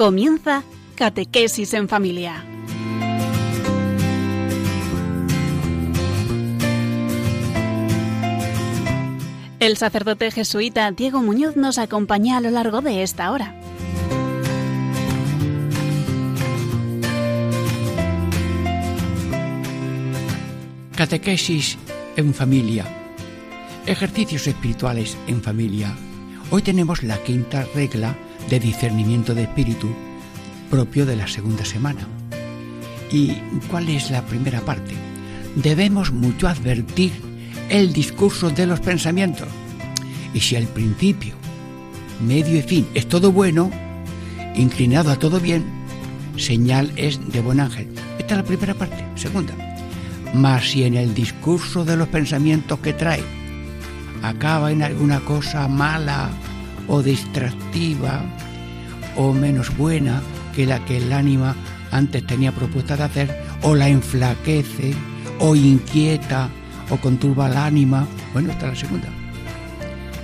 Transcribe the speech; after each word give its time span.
Comienza 0.00 0.62
Catequesis 0.94 1.74
en 1.74 1.86
Familia. 1.86 2.42
El 9.58 9.76
sacerdote 9.76 10.30
jesuita 10.30 10.90
Diego 10.92 11.20
Muñoz 11.20 11.56
nos 11.56 11.76
acompaña 11.76 12.38
a 12.38 12.40
lo 12.40 12.50
largo 12.50 12.80
de 12.80 13.02
esta 13.02 13.30
hora. 13.30 13.54
Catequesis 20.96 21.76
en 22.16 22.32
familia. 22.32 22.86
Ejercicios 23.84 24.46
espirituales 24.46 25.18
en 25.26 25.42
familia. 25.42 25.94
Hoy 26.50 26.62
tenemos 26.62 27.02
la 27.02 27.22
quinta 27.22 27.66
regla 27.74 28.16
de 28.48 28.60
discernimiento 28.60 29.34
de 29.34 29.42
espíritu 29.42 29.88
propio 30.70 31.04
de 31.04 31.16
la 31.16 31.26
segunda 31.26 31.64
semana. 31.64 32.06
¿Y 33.10 33.34
cuál 33.68 33.88
es 33.88 34.10
la 34.10 34.22
primera 34.22 34.60
parte? 34.60 34.94
Debemos 35.56 36.12
mucho 36.12 36.48
advertir 36.48 37.12
el 37.68 37.92
discurso 37.92 38.50
de 38.50 38.66
los 38.66 38.80
pensamientos. 38.80 39.48
Y 40.32 40.40
si 40.40 40.56
al 40.56 40.66
principio, 40.66 41.34
medio 42.24 42.58
y 42.58 42.62
fin 42.62 42.86
es 42.94 43.08
todo 43.08 43.32
bueno, 43.32 43.70
inclinado 44.54 45.10
a 45.10 45.16
todo 45.16 45.40
bien, 45.40 45.64
señal 46.36 46.92
es 46.96 47.20
de 47.32 47.40
buen 47.40 47.60
ángel. 47.60 47.88
Esta 48.18 48.34
es 48.34 48.38
la 48.38 48.44
primera 48.44 48.74
parte. 48.74 49.04
Segunda, 49.16 49.54
mas 50.34 50.70
si 50.70 50.84
en 50.84 50.94
el 50.94 51.14
discurso 51.14 51.84
de 51.84 51.96
los 51.96 52.08
pensamientos 52.08 52.78
que 52.78 52.92
trae 52.92 53.24
acaba 54.22 54.70
en 54.70 54.82
alguna 54.82 55.20
cosa 55.20 55.66
mala 55.66 56.30
o 56.90 57.02
distractiva 57.02 58.22
o 59.16 59.32
menos 59.32 59.74
buena 59.76 60.20
que 60.54 60.66
la 60.66 60.84
que 60.84 60.98
el 60.98 61.12
ánima 61.12 61.54
antes 61.92 62.26
tenía 62.26 62.52
propuesta 62.52 62.96
de 62.96 63.02
hacer, 63.04 63.42
o 63.62 63.74
la 63.74 63.88
enflaquece, 63.88 64.94
o 65.38 65.56
inquieta, 65.56 66.48
o 66.90 66.96
conturba 66.96 67.48
el 67.48 67.56
ánima. 67.56 68.06
Bueno, 68.32 68.52
esta 68.52 68.66
es 68.66 68.74
la 68.74 68.80
segunda. 68.80 69.08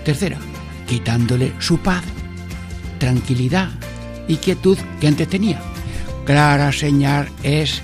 Tercera, 0.04 0.38
quitándole 0.86 1.52
su 1.58 1.78
paz, 1.78 2.04
tranquilidad 2.98 3.70
y 4.28 4.36
quietud 4.36 4.78
que 5.00 5.08
antes 5.08 5.28
tenía. 5.28 5.60
Clara 6.24 6.72
señal 6.72 7.28
es 7.42 7.82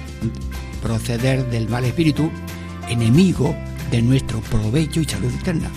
proceder 0.81 1.49
del 1.51 1.69
mal 1.69 1.85
espíritu, 1.85 2.31
enemigo 2.89 3.55
de 3.91 4.03
nuestro 4.03 4.41
provecho 4.41 5.01
y 5.01 5.05
salud 5.05 5.33
eterna. 5.41 5.71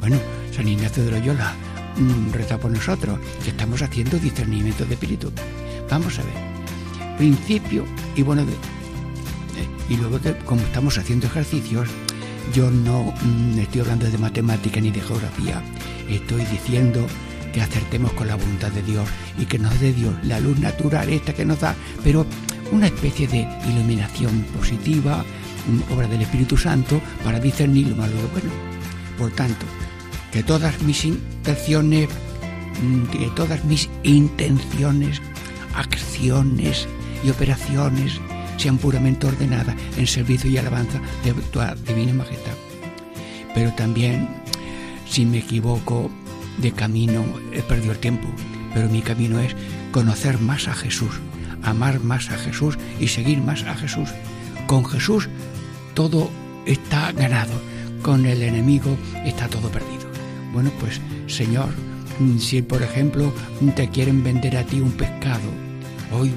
Bueno, 0.00 0.18
San 0.54 0.68
Ignacio 0.68 1.04
de 1.04 1.12
Loyola 1.12 1.54
reza 2.32 2.58
por 2.58 2.70
nosotros, 2.70 3.18
que 3.42 3.50
estamos 3.50 3.82
haciendo 3.82 4.18
discernimiento 4.18 4.84
de 4.84 4.94
espíritu. 4.94 5.32
Vamos 5.90 6.18
a 6.18 6.22
ver. 6.22 7.16
Principio 7.16 7.84
y 8.14 8.22
bueno, 8.22 8.44
de, 8.44 8.52
y 9.88 9.96
luego 9.96 10.18
como 10.44 10.60
estamos 10.62 10.98
haciendo 10.98 11.26
ejercicios, 11.26 11.88
yo 12.54 12.70
no 12.70 13.14
mm, 13.22 13.58
estoy 13.58 13.80
hablando 13.80 14.10
de 14.10 14.18
matemática 14.18 14.80
ni 14.80 14.90
de 14.90 15.00
geografía, 15.00 15.62
estoy 16.08 16.44
diciendo 16.44 17.06
que 17.52 17.62
acertemos 17.62 18.12
con 18.12 18.28
la 18.28 18.36
voluntad 18.36 18.70
de 18.70 18.82
Dios 18.82 19.08
y 19.38 19.46
que 19.46 19.58
nos 19.58 19.78
dé 19.80 19.92
Dios 19.92 20.14
la 20.24 20.40
luz 20.40 20.58
natural 20.58 21.08
esta 21.08 21.32
que 21.32 21.44
nos 21.44 21.60
da, 21.60 21.74
pero 22.04 22.26
una 22.72 22.86
especie 22.86 23.28
de 23.28 23.48
iluminación 23.68 24.44
positiva, 24.56 25.24
obra 25.94 26.06
del 26.08 26.22
Espíritu 26.22 26.56
Santo, 26.56 27.00
para 27.24 27.40
discernir 27.40 27.88
lo 27.88 27.96
malo 27.96 28.14
bueno. 28.32 28.50
Por 29.16 29.30
tanto, 29.30 29.64
que 30.32 30.42
todas 30.42 30.80
mis 30.82 31.04
intenciones, 31.04 32.08
mm, 32.82 33.04
que 33.06 33.26
todas 33.34 33.64
mis 33.64 33.88
intenciones, 34.02 35.20
acciones 35.74 36.86
y 37.24 37.30
operaciones 37.30 38.20
sean 38.56 38.78
puramente 38.78 39.26
ordenadas 39.26 39.76
en 39.96 40.06
servicio 40.06 40.50
y 40.50 40.56
alabanza 40.56 41.00
de 41.24 41.32
tu 41.32 41.60
divina 41.86 42.14
majestad. 42.14 42.54
Pero 43.54 43.72
también, 43.72 44.28
si 45.08 45.24
me 45.24 45.38
equivoco 45.38 46.10
de 46.58 46.72
camino, 46.72 47.24
he 47.52 47.62
perdido 47.62 47.92
el 47.92 47.98
tiempo, 47.98 48.28
pero 48.74 48.88
mi 48.88 49.02
camino 49.02 49.40
es 49.40 49.54
conocer 49.92 50.38
más 50.38 50.68
a 50.68 50.74
Jesús, 50.74 51.20
amar 51.62 52.00
más 52.00 52.30
a 52.30 52.38
Jesús 52.38 52.78
y 53.00 53.08
seguir 53.08 53.38
más 53.38 53.62
a 53.64 53.74
Jesús. 53.74 54.10
Con 54.66 54.84
Jesús 54.84 55.28
todo 55.94 56.30
está 56.66 57.12
ganado, 57.12 57.52
con 58.02 58.26
el 58.26 58.42
enemigo 58.42 58.96
está 59.24 59.48
todo 59.48 59.70
perdido. 59.70 59.95
Bueno, 60.56 60.72
pues 60.80 61.02
Señor, 61.26 61.68
si 62.38 62.62
por 62.62 62.82
ejemplo 62.82 63.30
te 63.74 63.90
quieren 63.90 64.24
vender 64.24 64.56
a 64.56 64.64
ti 64.64 64.80
un 64.80 64.90
pescado, 64.92 65.50
hoy, 66.10 66.32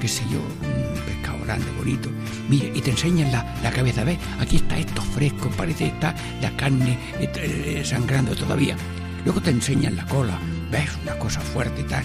qué 0.00 0.06
sé 0.06 0.22
yo, 0.30 0.38
un 0.38 1.00
pescado 1.04 1.44
grande, 1.44 1.66
bonito, 1.76 2.08
mire, 2.48 2.70
y 2.72 2.80
te 2.80 2.92
enseñan 2.92 3.32
la, 3.32 3.56
la 3.60 3.72
cabeza, 3.72 4.04
¿ves? 4.04 4.16
Aquí 4.38 4.58
está 4.58 4.78
esto 4.78 5.02
fresco, 5.02 5.50
parece 5.56 5.86
que 5.86 5.90
está 5.90 6.14
la 6.40 6.56
carne 6.56 6.96
eh, 7.18 7.28
eh, 7.34 7.82
sangrando 7.84 8.36
todavía. 8.36 8.76
Luego 9.24 9.40
te 9.40 9.50
enseñan 9.50 9.96
la 9.96 10.06
cola, 10.06 10.38
¿ves? 10.70 10.90
Una 11.02 11.18
cosa 11.18 11.40
fuerte 11.40 11.80
y 11.80 11.84
tal. 11.84 12.04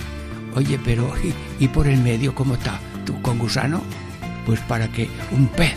Oye, 0.56 0.80
pero 0.84 1.14
¿y, 1.60 1.68
por 1.68 1.86
el 1.86 2.02
medio 2.02 2.34
cómo 2.34 2.56
está? 2.56 2.80
¿Tú 3.06 3.22
con 3.22 3.38
gusano? 3.38 3.84
Pues 4.48 4.60
para 4.62 4.88
que 4.88 5.08
un 5.32 5.46
pez 5.50 5.76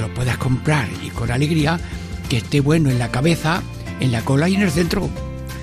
lo 0.00 0.08
puedas 0.14 0.38
comprar 0.38 0.88
y 1.02 1.10
con 1.10 1.30
alegría, 1.30 1.78
que 2.30 2.38
esté 2.38 2.60
bueno 2.60 2.88
en 2.88 2.98
la 2.98 3.10
cabeza, 3.10 3.62
en 4.00 4.12
la 4.12 4.24
cola 4.24 4.48
y 4.48 4.54
en 4.54 4.62
el 4.62 4.70
centro. 4.70 5.08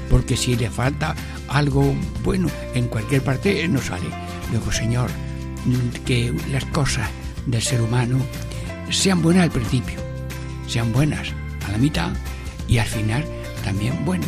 Porque 0.09 0.35
si 0.35 0.55
le 0.55 0.69
falta 0.69 1.15
algo 1.47 1.93
bueno 2.23 2.49
en 2.73 2.87
cualquier 2.87 3.23
parte, 3.23 3.67
no 3.67 3.81
sale. 3.81 4.07
Luego, 4.51 4.71
Señor, 4.71 5.09
que 6.05 6.33
las 6.51 6.65
cosas 6.65 7.09
del 7.45 7.61
ser 7.61 7.81
humano 7.81 8.19
sean 8.89 9.21
buenas 9.21 9.43
al 9.43 9.51
principio, 9.51 9.99
sean 10.67 10.91
buenas 10.91 11.29
a 11.65 11.71
la 11.71 11.77
mitad 11.77 12.11
y 12.67 12.77
al 12.77 12.87
final 12.87 13.25
también 13.63 14.05
bueno. 14.05 14.25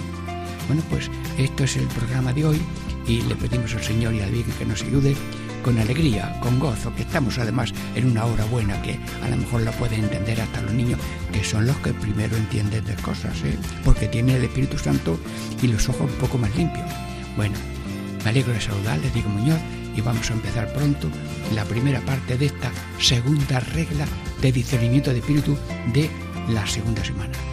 Bueno, 0.67 0.81
pues 0.89 1.09
esto 1.37 1.65
es 1.65 1.75
el 1.75 1.87
programa 1.87 2.31
de 2.33 2.45
hoy 2.45 2.61
y 3.07 3.21
le 3.21 3.35
pedimos 3.35 3.73
al 3.75 3.83
Señor 3.83 4.13
y 4.13 4.21
al 4.21 4.31
Virgen 4.31 4.53
que 4.57 4.65
nos 4.65 4.81
ayude 4.83 5.15
con 5.63 5.79
alegría, 5.79 6.37
con 6.41 6.59
gozo, 6.59 6.93
que 6.93 7.01
estamos 7.03 7.39
además 7.39 7.73
en 7.95 8.11
una 8.11 8.25
hora 8.25 8.45
buena 8.45 8.79
que 8.81 8.99
a 9.23 9.29
lo 9.29 9.37
mejor 9.37 9.61
la 9.61 9.71
pueden 9.71 10.03
entender 10.03 10.39
hasta 10.41 10.61
los 10.61 10.73
niños, 10.73 10.99
que 11.31 11.43
son 11.43 11.65
los 11.65 11.77
que 11.77 11.93
primero 11.93 12.35
entienden 12.35 12.83
de 12.85 12.95
cosas, 12.95 13.41
¿eh? 13.43 13.57
porque 13.83 14.07
tiene 14.07 14.35
el 14.35 14.43
Espíritu 14.43 14.77
Santo 14.77 15.17
y 15.61 15.67
los 15.67 15.87
ojos 15.89 16.11
un 16.11 16.17
poco 16.17 16.37
más 16.37 16.55
limpios. 16.55 16.85
Bueno, 17.35 17.55
me 18.23 18.29
alegro 18.29 18.53
de 18.53 18.61
saludarles, 18.61 19.13
digo 19.13 19.29
Muñoz, 19.29 19.59
y 19.95 20.01
vamos 20.01 20.29
a 20.29 20.33
empezar 20.33 20.71
pronto 20.73 21.07
la 21.55 21.63
primera 21.65 22.01
parte 22.01 22.37
de 22.37 22.47
esta 22.47 22.71
segunda 22.99 23.59
regla 23.59 24.05
de 24.41 24.51
discernimiento 24.51 25.11
de 25.11 25.19
espíritu 25.19 25.57
de 25.93 26.09
la 26.49 26.67
segunda 26.67 27.03
semana. 27.03 27.52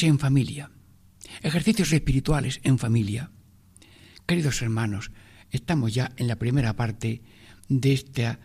En 0.00 0.18
familia. 0.18 0.70
Ejercicios 1.42 1.92
espirituales 1.92 2.60
en 2.64 2.78
familia. 2.78 3.30
Queridos 4.24 4.62
hermanos, 4.62 5.10
estamos 5.50 5.92
ya 5.92 6.12
en 6.16 6.28
la 6.28 6.36
primera 6.36 6.74
parte 6.74 7.20
de 7.68 7.92
esta 7.92 8.40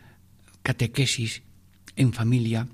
catequesis 0.61 1.43
en 1.95 2.11
familia 2.11 2.67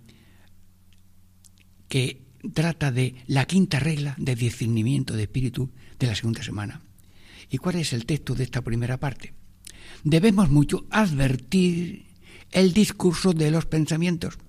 que 1.87 2.23
trata 2.51 2.91
de 2.91 3.13
la 3.27 3.45
quinta 3.45 3.79
regla 3.79 4.15
de 4.17 4.35
discernimiento 4.35 5.13
de 5.13 5.23
espíritu 5.23 5.69
de 5.99 6.07
la 6.07 6.15
segunda 6.15 6.41
semana. 6.41 6.81
¿Y 7.51 7.59
cuál 7.59 7.75
es 7.75 7.93
el 7.93 8.07
texto 8.07 8.33
de 8.33 8.43
esta 8.43 8.63
primera 8.63 8.97
parte? 8.97 9.35
Debemos 10.03 10.49
mucho 10.49 10.87
advertir 10.89 12.07
el 12.49 12.73
discurso 12.73 13.33
de 13.33 13.51
los 13.51 13.67
pensamientos. 13.67 14.39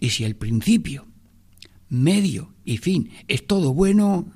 Y 0.00 0.10
si 0.10 0.24
el 0.24 0.34
principio 0.34 1.06
medio 1.90 2.54
y 2.64 2.78
fin 2.78 3.10
es 3.28 3.46
todo 3.46 3.74
bueno, 3.74 4.32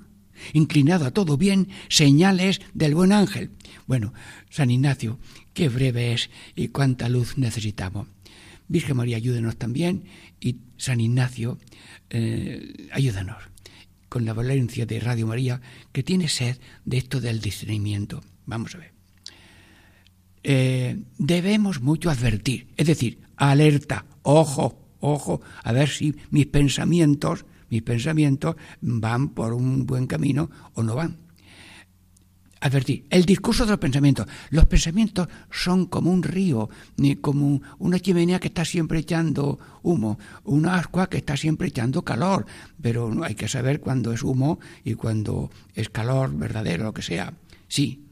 inclinado 0.52 1.06
a 1.06 1.12
todo 1.12 1.38
bien, 1.38 1.68
señales 1.88 2.60
del 2.74 2.94
buen 2.94 3.12
ángel. 3.12 3.52
Bueno, 3.86 4.12
San 4.50 4.70
Ignacio, 4.70 5.18
qué 5.54 5.68
breve 5.68 6.12
es 6.12 6.30
y 6.54 6.68
cuánta 6.68 7.08
luz 7.08 7.38
necesitamos. 7.38 8.08
Virgen 8.68 8.96
María, 8.96 9.16
ayúdenos 9.16 9.56
también 9.56 10.04
y 10.40 10.58
San 10.76 11.00
Ignacio, 11.00 11.58
eh, 12.10 12.88
ayúdanos 12.92 13.36
con 14.08 14.24
la 14.24 14.32
valencia 14.32 14.86
de 14.86 15.00
Radio 15.00 15.26
María 15.26 15.60
que 15.92 16.02
tiene 16.02 16.28
sed 16.28 16.58
de 16.84 16.98
esto 16.98 17.20
del 17.20 17.40
discernimiento. 17.40 18.22
Vamos 18.46 18.74
a 18.74 18.78
ver. 18.78 18.92
Eh, 20.44 20.98
debemos 21.18 21.80
mucho 21.80 22.10
advertir, 22.10 22.68
es 22.76 22.86
decir, 22.86 23.20
alerta, 23.36 24.04
ojo, 24.22 24.83
ojo, 25.12 25.40
a 25.62 25.72
ver 25.72 25.88
si 25.88 26.14
mis 26.30 26.46
pensamientos, 26.46 27.44
mis 27.70 27.82
pensamientos 27.82 28.56
van 28.80 29.30
por 29.30 29.52
un 29.52 29.86
buen 29.86 30.06
camino 30.06 30.50
o 30.74 30.82
no 30.82 30.94
van. 30.94 31.18
Advertir, 32.60 33.04
el 33.10 33.26
discurso 33.26 33.66
de 33.66 33.72
los 33.72 33.78
pensamientos. 33.78 34.26
Los 34.48 34.64
pensamientos 34.64 35.28
son 35.50 35.84
como 35.84 36.10
un 36.10 36.22
río, 36.22 36.70
como 37.20 37.60
una 37.78 38.00
chimenea 38.00 38.40
que 38.40 38.48
está 38.48 38.64
siempre 38.64 39.00
echando 39.00 39.58
humo, 39.82 40.18
una 40.44 40.76
ascua 40.76 41.10
que 41.10 41.18
está 41.18 41.36
siempre 41.36 41.68
echando 41.68 42.00
calor, 42.02 42.46
pero 42.80 43.22
hay 43.22 43.34
que 43.34 43.48
saber 43.48 43.80
cuándo 43.80 44.12
es 44.12 44.22
humo 44.22 44.60
y 44.82 44.94
cuándo 44.94 45.50
es 45.74 45.90
calor 45.90 46.34
verdadero, 46.34 46.84
lo 46.84 46.94
que 46.94 47.02
sea. 47.02 47.34
Sí. 47.68 48.06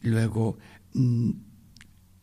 Luego, 0.00 0.56
mm, 0.94 1.30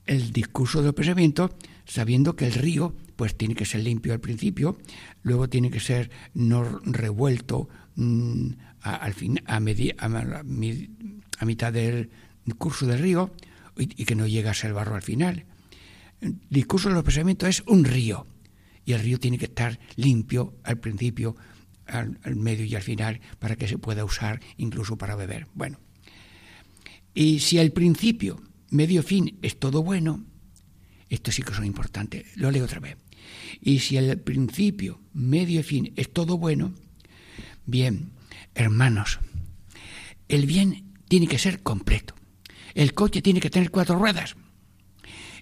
el 0.07 0.33
discurso 0.33 0.79
de 0.79 0.85
los 0.85 0.95
pensamientos, 0.95 1.51
sabiendo 1.91 2.37
que 2.37 2.47
el 2.47 2.53
río 2.53 2.95
pues 3.17 3.35
tiene 3.35 3.53
que 3.53 3.65
ser 3.65 3.81
limpio 3.83 4.13
al 4.13 4.21
principio, 4.21 4.77
luego 5.23 5.49
tiene 5.49 5.69
que 5.69 5.81
ser 5.81 6.09
no 6.33 6.63
revuelto 6.83 7.67
mm, 7.95 8.51
a, 8.79 8.95
al 8.95 9.13
fin, 9.13 9.41
a, 9.45 9.57
a, 9.57 11.45
mitad 11.45 11.73
del 11.73 12.09
curso 12.57 12.85
del 12.85 12.99
río 12.99 13.33
y, 13.77 14.05
que 14.05 14.15
no 14.15 14.25
llegue 14.25 14.47
a 14.47 14.53
ser 14.53 14.73
barro 14.73 14.95
al 14.95 15.01
final. 15.01 15.43
El 16.21 16.39
discurso 16.49 16.87
de 16.87 16.95
los 16.95 17.03
pensamientos 17.03 17.49
es 17.49 17.63
un 17.67 17.83
río 17.83 18.25
y 18.85 18.93
el 18.93 19.01
río 19.01 19.19
tiene 19.19 19.37
que 19.37 19.45
estar 19.45 19.77
limpio 19.97 20.55
al 20.63 20.79
principio, 20.79 21.35
al, 21.87 22.19
al 22.23 22.37
medio 22.37 22.63
y 22.63 22.73
al 22.75 22.83
final 22.83 23.19
para 23.37 23.57
que 23.57 23.67
se 23.67 23.77
pueda 23.77 24.05
usar 24.05 24.39
incluso 24.55 24.97
para 24.97 25.17
beber. 25.17 25.47
Bueno, 25.53 25.77
y 27.13 27.39
si 27.39 27.59
al 27.59 27.73
principio, 27.73 28.41
medio, 28.69 29.03
fin 29.03 29.37
es 29.41 29.59
todo 29.59 29.83
bueno, 29.83 30.23
esto 31.11 31.31
sí 31.31 31.43
que 31.43 31.53
son 31.53 31.65
importantes. 31.65 32.25
Lo 32.35 32.49
leo 32.51 32.63
otra 32.63 32.79
vez. 32.79 32.97
Y 33.61 33.79
si 33.79 33.97
el 33.97 34.17
principio, 34.17 35.01
medio 35.13 35.59
y 35.59 35.63
fin 35.63 35.93
es 35.97 36.11
todo 36.11 36.37
bueno, 36.37 36.73
bien, 37.65 38.11
hermanos, 38.55 39.19
el 40.29 40.45
bien 40.45 40.93
tiene 41.09 41.27
que 41.27 41.37
ser 41.37 41.61
completo. 41.61 42.15
El 42.73 42.93
coche 42.93 43.21
tiene 43.21 43.41
que 43.41 43.49
tener 43.49 43.71
cuatro 43.71 43.97
ruedas. 43.97 44.37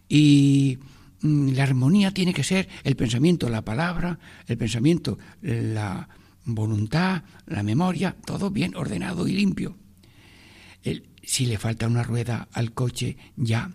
Y 0.09 0.79
mm, 1.21 1.49
la 1.49 1.63
armonía 1.63 2.11
tiene 2.11 2.33
que 2.33 2.43
ser 2.43 2.67
el 2.83 2.95
pensamiento, 2.95 3.47
la 3.47 3.63
palabra, 3.63 4.17
el 4.47 4.57
pensamiento, 4.57 5.19
la 5.41 6.09
voluntad, 6.45 7.23
la 7.45 7.61
memoria, 7.61 8.15
todo 8.25 8.49
bien 8.49 8.75
ordenado 8.75 9.27
y 9.27 9.33
limpio. 9.33 9.77
si 11.21 11.45
le 11.45 11.59
falta 11.59 11.85
una 11.85 12.01
rueda 12.01 12.47
al 12.53 12.73
coche, 12.73 13.15
ya, 13.35 13.69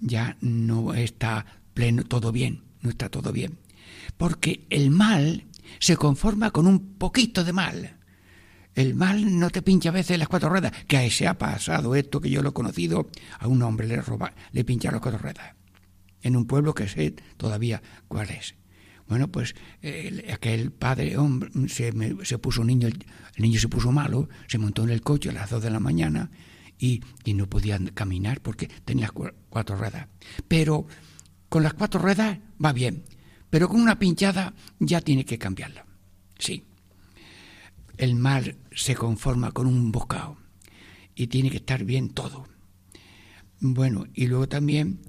ya 0.00 0.36
no 0.40 0.94
está 0.94 1.46
pleno, 1.74 2.04
todo 2.04 2.32
bien 2.32 2.70
no 2.82 2.90
está 2.90 3.08
todo 3.08 3.32
bien. 3.32 3.58
Porque 4.16 4.66
el 4.70 4.90
mal 4.90 5.44
se 5.78 5.96
conforma 5.96 6.50
con 6.50 6.66
un 6.66 6.94
poquito 6.94 7.44
de 7.44 7.52
mal. 7.52 7.96
El 8.74 8.94
mal 8.94 9.38
no 9.38 9.50
te 9.50 9.62
pincha 9.62 9.88
a 9.88 9.92
veces 9.92 10.18
las 10.18 10.28
cuatro 10.28 10.48
ruedas, 10.48 10.72
que 10.86 10.96
a 10.96 11.04
ese 11.04 11.26
ha 11.26 11.38
pasado 11.38 11.94
esto 11.94 12.20
que 12.20 12.30
yo 12.30 12.42
lo 12.42 12.50
he 12.50 12.54
conocido, 12.54 13.10
a 13.38 13.48
un 13.48 13.62
hombre 13.62 13.88
le 13.88 14.00
roba, 14.00 14.32
le 14.52 14.64
pincha 14.64 14.92
las 14.92 15.00
cuatro 15.00 15.18
ruedas, 15.18 15.54
en 16.22 16.36
un 16.36 16.46
pueblo 16.46 16.72
que 16.72 16.88
sé 16.88 17.14
todavía 17.36 17.82
cuál 18.06 18.30
es. 18.30 18.54
Bueno, 19.08 19.26
pues 19.26 19.56
aquel 20.32 20.70
padre 20.70 21.18
hombre 21.18 21.50
se, 21.68 21.92
se 22.22 22.38
puso 22.38 22.62
niño, 22.62 22.86
el, 22.86 23.04
niño 23.38 23.58
se 23.58 23.68
puso 23.68 23.90
malo, 23.90 24.28
se 24.46 24.58
montó 24.58 24.84
en 24.84 24.90
el 24.90 25.02
coche 25.02 25.30
a 25.30 25.32
las 25.32 25.50
dos 25.50 25.62
de 25.64 25.70
la 25.70 25.80
mañana 25.80 26.30
y, 26.80 27.02
no 27.34 27.46
podía 27.46 27.78
caminar 27.94 28.40
porque 28.40 28.68
tenía 28.84 29.10
cuatro 29.50 29.76
ruedas. 29.76 30.08
Pero 30.48 30.86
con 31.48 31.62
las 31.62 31.74
cuatro 31.74 32.00
ruedas 32.00 32.38
va 32.64 32.72
bien, 32.72 33.04
pero 33.50 33.68
con 33.68 33.80
una 33.80 33.98
pinchada 33.98 34.54
ya 34.78 35.00
tiene 35.00 35.24
que 35.24 35.38
cambiarla. 35.38 35.84
Sí. 36.38 36.64
El 37.98 38.14
mal 38.14 38.56
se 38.74 38.94
conforma 38.94 39.52
con 39.52 39.66
un 39.66 39.92
bocado 39.92 40.38
y 41.14 41.26
tiene 41.26 41.50
que 41.50 41.58
estar 41.58 41.84
bien 41.84 42.10
todo. 42.10 42.48
Bueno, 43.60 44.06
y 44.14 44.26
luego 44.26 44.48
también 44.48 45.00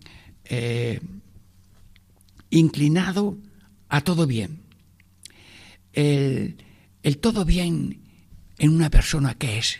eh, 0.43 0.99
inclinado 2.49 3.37
a 3.87 4.01
todo 4.01 4.27
bien. 4.27 4.63
El, 5.93 6.57
el 7.01 7.17
todo 7.19 7.45
bien 7.45 8.01
en 8.57 8.69
una 8.71 8.89
persona 8.89 9.35
que 9.35 9.57
es. 9.57 9.79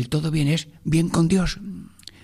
El 0.00 0.08
todo 0.08 0.30
bien 0.30 0.48
es 0.48 0.68
bien 0.82 1.10
con 1.10 1.28
Dios, 1.28 1.60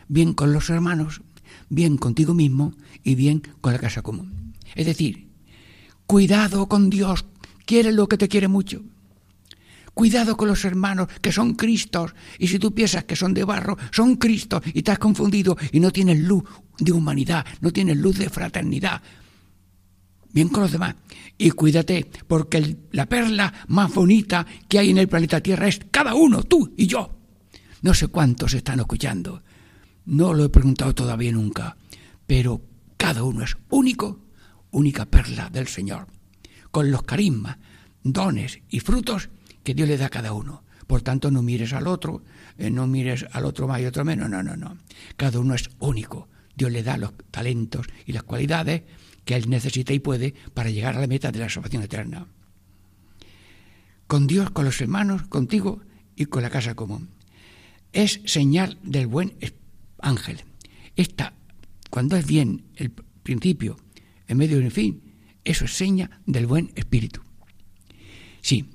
bien 0.09 0.33
con 0.33 0.55
los 0.55 0.71
hermanos, 0.71 1.21
bien 1.69 1.99
contigo 1.99 2.33
mismo 2.33 2.73
y 3.05 3.17
bien 3.17 3.43
con 3.61 3.75
la 3.75 3.79
casa 3.79 4.01
común. 4.01 4.55
Es 4.75 4.87
decir, 4.87 5.29
cuidado 6.07 6.69
con 6.69 6.89
Dios, 6.89 7.27
quiere 7.67 7.93
lo 7.93 8.09
que 8.09 8.17
te 8.17 8.29
quiere 8.29 8.49
mucho. 8.49 8.83
Cuidado 9.93 10.39
con 10.39 10.49
los 10.49 10.65
hermanos 10.65 11.09
que 11.21 11.33
son 11.33 11.53
Cristos 11.53 12.15
y 12.39 12.49
si 12.49 12.59
tú 12.59 12.73
piensas 12.73 13.05
que 13.05 13.15
son 13.15 13.35
de 13.35 13.45
barro, 13.45 13.77
son 13.91 14.17
Cristos 14.17 14.63
y 14.73 14.83
has 14.91 14.99
confundido 14.99 15.59
y 15.71 15.79
no 15.79 15.91
tienes 15.91 16.19
luz 16.19 16.45
de 16.79 16.93
humanidad, 16.93 17.45
no 17.61 17.75
tienes 17.75 17.99
luz 17.99 18.17
de 18.17 18.31
fraternidad. 18.31 19.03
Bien 20.33 20.49
con 20.49 20.63
los 20.63 20.73
demás. 20.73 20.95
Y 21.37 21.51
cuídate, 21.51 22.11
porque 22.27 22.79
la 22.93 23.05
perla 23.05 23.53
más 23.69 23.93
bonita 23.93 24.47
que 24.67 24.79
hay 24.79 24.89
en 24.89 24.97
el 24.97 25.09
planeta 25.09 25.43
Tierra 25.43 25.69
es 25.69 25.79
cada 25.91 26.15
uno, 26.15 26.43
tú 26.43 26.73
y 26.75 26.87
yo. 26.87 27.16
No 27.83 27.95
sé 27.95 28.09
cuántos 28.09 28.55
están 28.55 28.81
escuchando. 28.81 29.43
No 30.05 30.35
lo 30.35 30.45
he 30.45 30.49
preguntado 30.49 30.95
todavía 30.95 31.33
nunca, 31.33 31.77
pero 32.27 32.63
cada 32.97 33.23
uno 33.23 33.45
es 33.45 33.57
único, 33.71 34.21
única 34.71 35.07
perla 35.07 35.51
del 35.51 35.67
Señor, 35.67 36.07
con 36.71 36.91
los 36.91 37.03
carismas, 37.03 37.59
dones 38.03 38.61
y 38.69 38.81
frutos 38.81 39.29
que 39.63 39.75
Dios 39.75 39.89
le 39.89 39.99
da 39.99 40.07
a 40.07 40.11
cada 40.11 40.33
uno. 40.33 40.63
Por 40.87 41.03
tanto, 41.03 41.31
no 41.31 41.43
mires 41.43 41.73
al 41.73 41.89
otro, 41.89 42.23
eh, 42.57 42.71
no 42.71 42.87
mires 42.87 43.27
al 43.33 43.45
otro 43.45 43.67
más 43.67 43.81
y 43.81 43.87
otro 43.87 44.05
menos, 44.05 44.31
no, 44.31 44.43
no, 44.43 44.57
no. 44.57 44.79
Cada 45.17 45.41
uno 45.41 45.55
es 45.55 45.69
único. 45.81 46.29
Dios 46.55 46.71
le 46.71 46.83
da 46.83 46.97
los 46.97 47.13
talentos 47.31 47.87
y 48.07 48.13
las 48.13 48.23
cualidades 48.23 48.83
que 49.25 49.35
él 49.35 49.51
necesita 49.51 49.93
y 49.93 49.99
puede 49.99 50.35
para 50.55 50.71
llegar 50.71 50.97
a 50.97 51.01
la 51.01 51.09
meta 51.09 51.33
de 51.33 51.41
la 51.41 51.49
salvación 51.49 51.83
eterna. 51.83 52.29
Con 54.07 54.29
Dios, 54.29 54.51
con 54.51 54.65
los 54.65 54.81
hermanos, 54.81 55.23
contigo 55.27 55.81
y 56.15 56.27
con 56.27 56.43
la 56.43 56.51
casa 56.51 56.77
común. 56.77 57.16
Es 57.97 58.21
señal 58.27 58.79
del 58.83 59.07
buen 59.07 59.33
ángel. 60.03 60.43
Esta, 60.97 61.33
cuando 61.89 62.19
es 62.19 62.27
bien 62.27 62.65
el 62.75 62.91
principio, 62.91 63.79
en 64.29 64.37
medio 64.37 64.61
y 64.61 64.65
el 64.65 64.71
fin, 64.71 65.15
eso 65.47 65.65
es 65.65 65.73
seña 65.73 66.21
del 66.27 66.47
buen 66.47 66.73
espíritu. 66.75 67.23
Sí, 68.43 68.67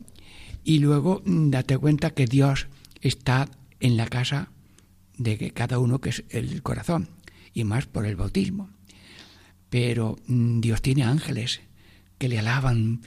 y 0.64 0.80
luego 0.80 1.22
mm, 1.24 1.52
date 1.52 1.78
cuenta 1.78 2.16
que 2.16 2.26
Dios 2.26 2.66
está 3.00 3.48
en 3.80 3.96
la 3.96 4.08
casa 4.08 4.50
de 5.20 5.52
cada 5.52 5.78
uno, 5.78 6.02
que 6.02 6.10
es 6.10 6.24
el 6.30 6.64
corazón, 6.64 7.08
y 7.54 7.64
más 7.64 7.86
por 7.86 8.08
el 8.08 8.16
bautismo. 8.16 8.72
Pero 9.70 10.18
mm, 10.26 10.62
Dios 10.62 10.82
tiene 10.82 11.04
ángeles 11.04 11.62
que 12.18 12.28
le 12.28 12.40
alaban 12.40 13.02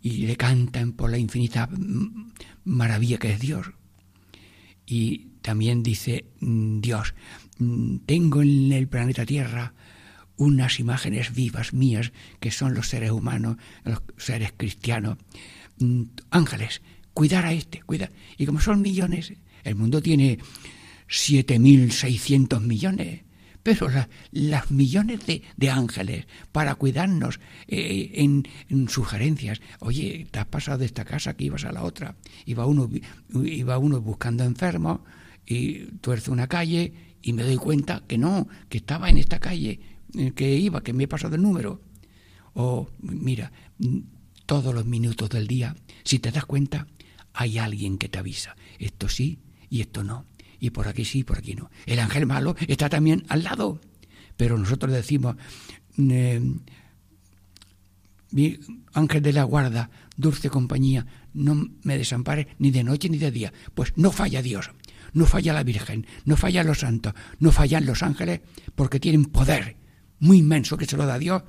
y 0.00 0.26
le 0.26 0.36
cantan 0.36 0.92
por 0.92 1.10
la 1.10 1.18
infinita 1.18 1.66
mm, 1.66 2.32
maravilla 2.64 3.18
que 3.18 3.32
es 3.34 3.40
Dios. 3.40 3.72
Y 4.86 5.29
también 5.42 5.82
dice 5.82 6.26
Dios, 6.40 7.14
Mm, 7.60 7.98
tengo 8.06 8.40
en 8.40 8.72
el 8.72 8.88
planeta 8.88 9.26
Tierra 9.26 9.74
unas 10.36 10.80
imágenes 10.80 11.34
vivas 11.34 11.74
mías 11.74 12.12
que 12.40 12.50
son 12.50 12.72
los 12.74 12.88
seres 12.88 13.10
humanos, 13.10 13.58
los 13.84 14.00
seres 14.16 14.54
cristianos, 14.56 15.18
mm, 15.78 16.04
ángeles, 16.30 16.80
cuidar 17.12 17.44
a 17.44 17.52
este, 17.52 17.82
cuidar. 17.82 18.10
Y 18.38 18.46
como 18.46 18.60
son 18.60 18.80
millones, 18.80 19.34
el 19.62 19.74
mundo 19.74 20.00
tiene 20.00 20.38
7.600 21.06 22.62
millones, 22.62 23.24
pero 23.62 23.90
las 24.32 24.70
millones 24.70 25.20
de, 25.26 25.70
ángeles 25.70 26.26
para 26.52 26.76
cuidarnos 26.76 27.40
eh, 27.68 28.12
en, 28.14 28.88
sugerencias. 28.88 29.60
Oye, 29.80 30.26
te 30.30 30.38
has 30.38 30.46
pasado 30.46 30.78
de 30.78 30.86
esta 30.86 31.04
casa 31.04 31.34
que 31.36 31.44
ibas 31.44 31.66
a 31.66 31.72
la 31.72 31.82
otra. 31.82 32.16
Iba 32.46 32.64
uno, 32.64 32.88
iba 33.44 33.76
uno 33.76 34.00
buscando 34.00 34.44
enfermos 34.44 35.00
y 35.50 35.86
tuerce 36.00 36.30
una 36.30 36.46
calle 36.46 36.92
y 37.22 37.32
me 37.32 37.42
doy 37.42 37.56
cuenta 37.56 38.04
que 38.06 38.16
no, 38.16 38.46
que 38.68 38.78
estaba 38.78 39.10
en 39.10 39.18
esta 39.18 39.40
calle, 39.40 39.80
que 40.36 40.56
iba, 40.56 40.82
que 40.82 40.92
me 40.92 41.04
he 41.04 41.08
pasado 41.08 41.34
el 41.34 41.42
número. 41.42 41.80
O, 42.54 42.88
mira, 43.00 43.50
todos 44.46 44.72
los 44.72 44.86
minutos 44.86 45.28
del 45.28 45.48
día, 45.48 45.74
si 46.04 46.20
te 46.20 46.30
das 46.30 46.46
cuenta, 46.46 46.86
hay 47.34 47.58
alguien 47.58 47.98
que 47.98 48.08
te 48.08 48.20
avisa. 48.20 48.54
Esto 48.78 49.08
sí 49.08 49.40
y 49.68 49.80
esto 49.80 50.04
no. 50.04 50.24
Y 50.60 50.70
por 50.70 50.86
aquí 50.86 51.04
sí, 51.04 51.24
por 51.24 51.38
aquí 51.38 51.56
no. 51.56 51.68
El 51.84 51.98
ángel 51.98 52.26
malo 52.26 52.54
está 52.68 52.88
también 52.88 53.24
al 53.28 53.42
lado. 53.42 53.80
Pero 54.36 54.56
nosotros 54.56 54.92
decimos, 54.92 55.34
eh, 55.98 56.40
mi 58.30 58.58
ángel 58.92 59.22
de 59.22 59.32
la 59.32 59.42
guarda, 59.42 59.90
dulce 60.16 60.48
compañía, 60.48 61.06
no 61.34 61.68
me 61.82 61.98
desampare 61.98 62.48
ni 62.58 62.70
de 62.70 62.84
noche 62.84 63.08
ni 63.08 63.18
de 63.18 63.30
día. 63.30 63.52
Pues 63.74 63.92
no 63.96 64.12
falla 64.12 64.42
Dios, 64.42 64.70
no 65.12 65.26
falla 65.26 65.52
la 65.52 65.62
Virgen, 65.62 66.06
no 66.24 66.36
fallan 66.36 66.66
los 66.66 66.80
santos, 66.80 67.14
no 67.38 67.52
fallan 67.52 67.86
los 67.86 68.02
ángeles, 68.02 68.40
porque 68.74 69.00
tienen 69.00 69.26
poder 69.26 69.76
muy 70.18 70.38
inmenso 70.38 70.76
que 70.76 70.86
se 70.86 70.96
lo 70.96 71.06
da 71.06 71.18
Dios 71.18 71.42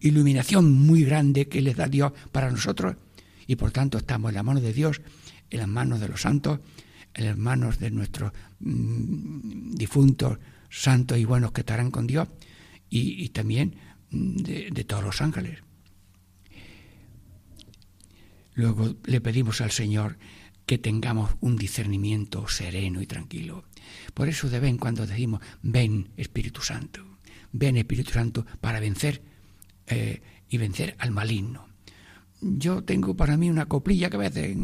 iluminación 0.00 0.72
muy 0.72 1.04
grande 1.04 1.48
que 1.48 1.60
les 1.60 1.76
da 1.76 1.88
Dios 1.88 2.12
para 2.32 2.50
nosotros. 2.50 2.96
Y 3.46 3.56
por 3.56 3.70
tanto 3.70 3.98
estamos 3.98 4.30
en 4.30 4.36
la 4.36 4.42
mano 4.42 4.60
de 4.60 4.72
Dios, 4.72 5.00
en 5.50 5.58
las 5.58 5.68
manos 5.68 6.00
de 6.00 6.08
los 6.08 6.20
santos, 6.20 6.60
en 7.14 7.24
las 7.24 7.36
manos 7.36 7.78
de 7.78 7.90
nuestros 7.90 8.32
mm, 8.60 9.74
difuntos 9.74 10.38
santos 10.70 11.18
y 11.18 11.24
buenos 11.24 11.52
que 11.52 11.62
estarán 11.62 11.90
con 11.90 12.06
Dios 12.06 12.28
y, 12.90 13.28
también 13.30 13.76
mm, 14.10 14.36
de 14.36 14.84
todos 14.84 15.02
los 15.02 15.20
ángeles. 15.20 15.60
Luego 18.54 18.96
le 19.04 19.20
pedimos 19.20 19.60
al 19.60 19.70
Señor 19.70 20.18
que 20.68 20.76
tengamos 20.76 21.30
un 21.40 21.56
discernimiento 21.56 22.46
sereno 22.46 23.00
y 23.00 23.06
tranquilo. 23.06 23.64
Por 24.12 24.28
eso 24.28 24.50
de 24.50 24.60
vez 24.60 24.68
en 24.68 24.76
cuando 24.76 25.06
decimos, 25.06 25.40
ven 25.62 26.10
Espíritu 26.18 26.60
Santo, 26.60 27.00
ven 27.52 27.78
Espíritu 27.78 28.12
Santo 28.12 28.44
para 28.60 28.78
vencer 28.78 29.22
eh, 29.86 30.20
y 30.50 30.58
vencer 30.58 30.94
al 30.98 31.10
maligno. 31.10 31.66
Yo 32.42 32.84
tengo 32.84 33.16
para 33.16 33.38
mí 33.38 33.48
una 33.48 33.64
coplilla 33.64 34.10
que 34.10 34.16
a 34.16 34.20
veces, 34.20 34.58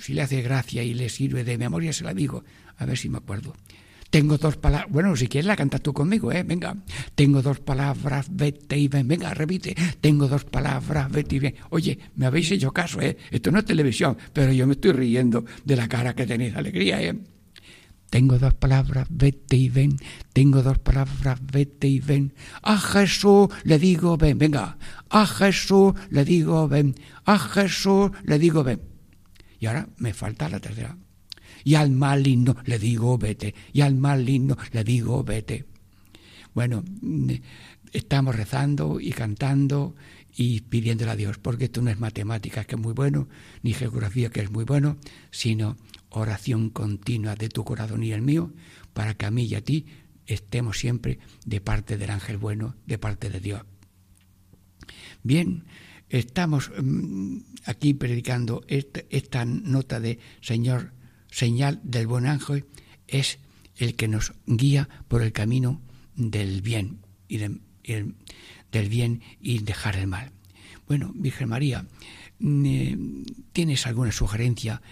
si 0.00 0.14
le 0.14 0.22
hace 0.22 0.40
gracia 0.40 0.82
y 0.82 0.94
le 0.94 1.10
sirve 1.10 1.44
de 1.44 1.58
memoria, 1.58 1.92
se 1.92 2.02
la 2.02 2.14
digo, 2.14 2.42
a 2.78 2.86
ver 2.86 2.96
si 2.96 3.10
me 3.10 3.18
acuerdo. 3.18 3.54
Tengo 4.16 4.38
dos 4.38 4.56
palabras, 4.56 4.90
bueno, 4.90 5.14
si 5.14 5.28
quieres 5.28 5.44
la 5.44 5.56
cantas 5.56 5.82
tú 5.82 5.92
conmigo, 5.92 6.32
¿eh? 6.32 6.42
Venga, 6.42 6.74
tengo 7.14 7.42
dos 7.42 7.60
palabras, 7.60 8.28
vete 8.30 8.78
y 8.78 8.88
ven, 8.88 9.06
venga, 9.06 9.34
repite, 9.34 9.76
tengo 10.00 10.26
dos 10.26 10.46
palabras, 10.46 11.12
vete 11.12 11.36
y 11.36 11.38
ven. 11.38 11.54
Oye, 11.68 11.98
me 12.14 12.24
habéis 12.24 12.50
hecho 12.50 12.72
caso, 12.72 12.98
¿eh? 13.02 13.18
Esto 13.30 13.50
no 13.50 13.58
es 13.58 13.66
televisión, 13.66 14.16
pero 14.32 14.54
yo 14.54 14.66
me 14.66 14.72
estoy 14.72 14.92
riendo 14.92 15.44
de 15.66 15.76
la 15.76 15.86
cara 15.86 16.14
que 16.14 16.24
tenéis 16.24 16.56
alegría, 16.56 17.02
¿eh? 17.02 17.14
Tengo 18.08 18.38
dos 18.38 18.54
palabras, 18.54 19.06
vete 19.10 19.56
y 19.56 19.68
ven. 19.68 19.98
Tengo 20.32 20.62
dos 20.62 20.78
palabras, 20.78 21.38
vete 21.52 21.86
y 21.86 22.00
ven. 22.00 22.32
A 22.62 22.78
Jesús 22.78 23.48
le 23.64 23.78
digo 23.78 24.16
ven. 24.16 24.38
Venga, 24.38 24.78
a 25.10 25.26
Jesús 25.26 25.92
le 26.08 26.24
digo 26.24 26.68
ven. 26.68 26.94
A 27.26 27.38
Jesús 27.38 28.12
le 28.24 28.38
digo 28.38 28.64
ven. 28.64 28.80
Y 29.60 29.66
ahora 29.66 29.90
me 29.98 30.14
falta 30.14 30.48
la 30.48 30.58
tercera 30.58 30.96
y 31.66 31.74
al 31.74 31.90
maligno 31.90 32.54
le 32.64 32.78
digo 32.78 33.18
vete, 33.18 33.52
y 33.72 33.80
al 33.80 33.96
maligno 33.96 34.56
le 34.70 34.84
digo 34.84 35.24
vete. 35.24 35.64
Bueno, 36.54 36.84
mm, 37.00 37.32
estamos 37.92 38.36
rezando 38.36 39.00
y 39.00 39.10
cantando 39.10 39.96
y 40.36 40.60
pidiéndole 40.60 41.10
a 41.10 41.16
Dios, 41.16 41.38
porque 41.38 41.64
esto 41.64 41.82
no 41.82 41.90
es 41.90 41.98
matemáticas, 41.98 42.66
que 42.66 42.76
es 42.76 42.80
muy 42.80 42.92
bueno, 42.92 43.28
ni 43.64 43.72
geografía, 43.72 44.30
que 44.30 44.42
es 44.42 44.50
muy 44.52 44.62
bueno, 44.62 44.98
sino 45.32 45.76
oración 46.10 46.70
continua 46.70 47.34
de 47.34 47.48
tu 47.48 47.64
corazón 47.64 48.04
y 48.04 48.12
el 48.12 48.22
mío, 48.22 48.52
para 48.92 49.14
que 49.14 49.26
a 49.26 49.32
mí 49.32 49.46
y 49.46 49.56
a 49.56 49.64
ti 49.64 49.86
estemos 50.24 50.78
siempre 50.78 51.18
de 51.46 51.60
parte 51.60 51.98
del 51.98 52.10
ángel 52.10 52.36
bueno, 52.36 52.76
de 52.86 52.98
parte 52.98 53.28
de 53.28 53.40
Dios. 53.40 53.62
Bien, 55.24 55.64
estamos 56.10 56.70
mm, 56.80 57.38
aquí 57.64 57.92
predicando 57.94 58.62
esta, 58.68 59.00
esta 59.10 59.44
nota 59.44 59.98
de 59.98 60.20
Señor, 60.40 60.92
señal 61.30 61.80
del 61.82 62.06
buen 62.06 62.26
ángel 62.26 62.66
es 63.06 63.38
el 63.76 63.94
que 63.94 64.08
nos 64.08 64.32
guía 64.46 64.88
por 65.08 65.22
el 65.22 65.32
camino 65.32 65.80
del 66.14 66.62
bien 66.62 67.00
y 67.28 67.38
del 67.38 68.88
bien 68.88 69.22
y 69.40 69.58
dejar 69.60 69.96
el 69.96 70.06
mal. 70.06 70.32
Bueno, 70.86 71.12
Virgen 71.14 71.48
María, 71.48 71.86
eh, 72.40 72.96
¿tienes 73.52 73.86
alguna 73.86 74.12
sugerencia 74.12 74.82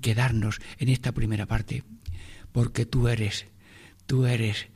que 0.00 0.14
darnos 0.14 0.60
en 0.78 0.88
esta 0.88 1.12
primera 1.12 1.46
parte? 1.46 1.84
Porque 2.52 2.86
tú 2.86 3.08
eres, 3.08 3.46
tú 4.06 4.26
eres 4.26 4.66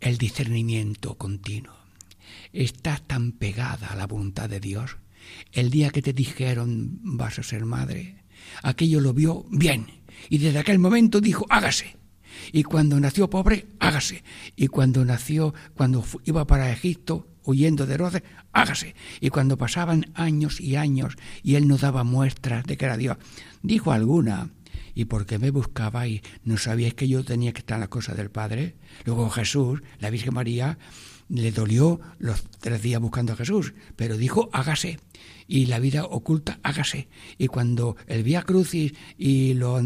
el 0.00 0.18
discernimiento 0.18 1.16
continuo. 1.18 1.74
Estás 2.52 3.02
tan 3.06 3.32
pegada 3.32 3.88
a 3.88 3.96
la 3.96 4.06
voluntad 4.06 4.48
de 4.48 4.60
Dios. 4.60 4.96
El 5.52 5.70
día 5.70 5.90
que 5.90 6.02
te 6.02 6.12
dijeron 6.12 6.98
vas 7.02 7.38
a 7.38 7.42
ser 7.42 7.64
madre, 7.66 8.24
aquello 8.62 9.00
lo 9.00 9.12
vio 9.12 9.44
bien 9.50 9.99
y 10.28 10.38
desde 10.38 10.58
aquel 10.58 10.78
momento 10.78 11.20
dijo, 11.20 11.46
hágase. 11.48 11.96
Y 12.52 12.62
cuando 12.62 12.98
nació 12.98 13.30
pobre, 13.30 13.66
hágase. 13.78 14.22
Y 14.56 14.68
cuando 14.68 15.04
nació, 15.04 15.54
cuando 15.74 16.04
iba 16.24 16.46
para 16.46 16.72
Egipto, 16.72 17.26
huyendo 17.44 17.86
de 17.86 17.94
Herodes, 17.94 18.22
hágase. 18.52 18.94
Y 19.20 19.30
cuando 19.30 19.56
pasaban 19.58 20.10
años 20.14 20.60
y 20.60 20.76
años 20.76 21.16
y 21.42 21.54
él 21.54 21.68
no 21.68 21.76
daba 21.76 22.04
muestras 22.04 22.64
de 22.64 22.76
que 22.76 22.84
era 22.84 22.96
Dios, 22.96 23.18
dijo 23.62 23.92
alguna, 23.92 24.50
¿y 24.94 25.06
porque 25.06 25.38
me 25.38 25.50
buscabais? 25.50 26.22
¿No 26.44 26.56
sabíais 26.56 26.94
que 26.94 27.08
yo 27.08 27.24
tenía 27.24 27.52
que 27.52 27.60
estar 27.60 27.76
en 27.76 27.82
la 27.82 27.88
cosa 27.88 28.14
del 28.14 28.30
Padre? 28.30 28.76
Luego 29.04 29.30
Jesús, 29.30 29.82
la 29.98 30.10
Virgen 30.10 30.34
María, 30.34 30.78
le 31.28 31.52
dolió 31.52 32.00
los 32.18 32.42
tres 32.58 32.82
días 32.82 33.00
buscando 33.00 33.32
a 33.32 33.36
Jesús, 33.36 33.74
pero 33.96 34.16
dijo, 34.16 34.50
hágase. 34.52 34.98
Y 35.50 35.66
la 35.66 35.80
vida 35.80 36.04
oculta, 36.04 36.60
hágase. 36.62 37.08
Y 37.36 37.48
cuando 37.48 37.96
el 38.06 38.22
vía 38.22 38.42
crucis 38.42 38.94
y 39.18 39.54
lo, 39.54 39.82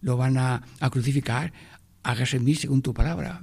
lo 0.00 0.16
van 0.16 0.38
a, 0.38 0.62
a, 0.78 0.90
crucificar, 0.90 1.52
hágase 2.04 2.36
en 2.36 2.44
mí 2.44 2.54
según 2.54 2.82
tu 2.82 2.94
palabra. 2.94 3.42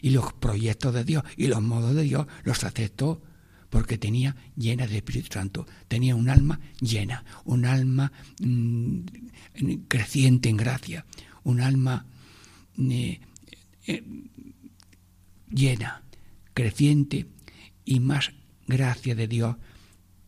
Y 0.00 0.10
los 0.10 0.32
proyectos 0.32 0.94
de 0.94 1.04
Dios 1.04 1.22
y 1.36 1.48
los 1.48 1.60
modos 1.60 1.94
de 1.94 2.04
Dios 2.04 2.26
los 2.44 2.64
aceptó 2.64 3.20
porque 3.68 3.98
tenía 3.98 4.34
llena 4.56 4.86
del 4.86 4.96
Espíritu 4.96 5.28
Santo, 5.30 5.66
tenía 5.88 6.16
un 6.16 6.30
alma 6.30 6.58
llena, 6.80 7.22
un 7.44 7.66
alma 7.66 8.12
mmm, 8.40 9.00
creciente 9.88 10.48
en 10.48 10.56
gracia, 10.56 11.04
un 11.44 11.60
alma 11.60 12.06
eh, 12.78 13.20
eh, 13.86 14.02
llena 15.50 16.02
creciente 16.54 17.26
y 17.84 18.00
más 18.00 18.32
gracia 18.66 19.14
de 19.14 19.28
Dios 19.28 19.56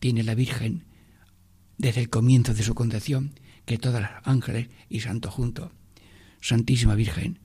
tiene 0.03 0.23
la 0.23 0.35
Virgen 0.35 0.83
desde 1.77 2.01
el 2.01 2.09
comienzo 2.09 2.53
de 2.53 2.63
su 2.63 2.75
concepción 2.75 3.39
que 3.63 3.77
todas 3.77 4.01
las 4.01 4.11
ángeles 4.25 4.67
y 4.89 4.99
santos 4.99 5.33
juntos. 5.33 5.71
Santísima 6.41 6.93
Virgen, 6.95 7.39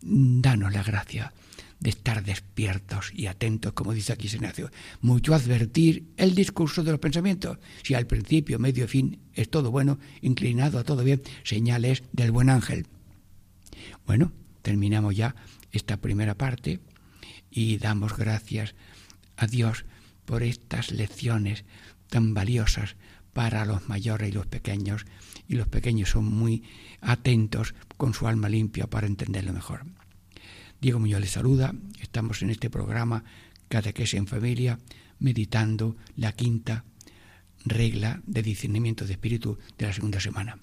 danos 0.00 0.72
la 0.72 0.82
gracia 0.82 1.32
de 1.78 1.90
estar 1.90 2.24
despiertos 2.24 3.12
y 3.14 3.28
atentos, 3.28 3.74
como 3.74 3.92
dice 3.92 4.12
aquí 4.12 4.26
Ignacio. 4.26 4.72
Mucho 5.00 5.32
advertir 5.32 6.08
el 6.16 6.34
discurso 6.34 6.82
de 6.82 6.90
los 6.90 6.98
pensamientos. 6.98 7.58
Si 7.84 7.94
al 7.94 8.08
principio, 8.08 8.58
medio 8.58 8.86
y 8.86 8.88
fin 8.88 9.20
es 9.32 9.48
todo 9.48 9.70
bueno, 9.70 10.00
inclinado 10.22 10.80
a 10.80 10.84
todo 10.84 11.04
bien, 11.04 11.22
señales 11.44 12.02
del 12.10 12.32
buen 12.32 12.50
ángel. 12.50 12.88
Bueno, 14.06 14.32
terminamos 14.62 15.14
ya 15.14 15.36
esta 15.70 15.98
primera 15.98 16.34
parte 16.36 16.80
y 17.48 17.76
damos 17.76 18.16
gracias 18.16 18.74
a 19.36 19.46
Dios 19.46 19.84
por 20.24 20.42
estas 20.42 20.90
lecciones 20.92 21.64
tan 22.12 22.34
valiosas 22.34 22.96
para 23.32 23.64
los 23.64 23.88
mayores 23.88 24.28
y 24.28 24.32
los 24.32 24.46
pequeños, 24.46 25.06
y 25.48 25.54
los 25.54 25.66
pequeños 25.66 26.10
son 26.10 26.26
muy 26.26 26.62
atentos 27.00 27.74
con 27.96 28.12
su 28.12 28.28
alma 28.28 28.50
limpia 28.50 28.86
para 28.86 29.06
entenderlo 29.06 29.54
mejor. 29.54 29.86
Diego 30.78 31.00
Muñoz 31.00 31.22
les 31.22 31.30
saluda, 31.30 31.74
estamos 32.02 32.42
en 32.42 32.50
este 32.50 32.68
programa 32.68 33.24
Catequesia 33.68 34.18
en 34.18 34.26
Familia, 34.26 34.78
meditando 35.20 35.96
la 36.16 36.32
quinta 36.32 36.84
regla 37.64 38.20
de 38.26 38.42
discernimiento 38.42 39.06
de 39.06 39.12
espíritu 39.12 39.58
de 39.78 39.86
la 39.86 39.94
segunda 39.94 40.20
semana. 40.20 40.58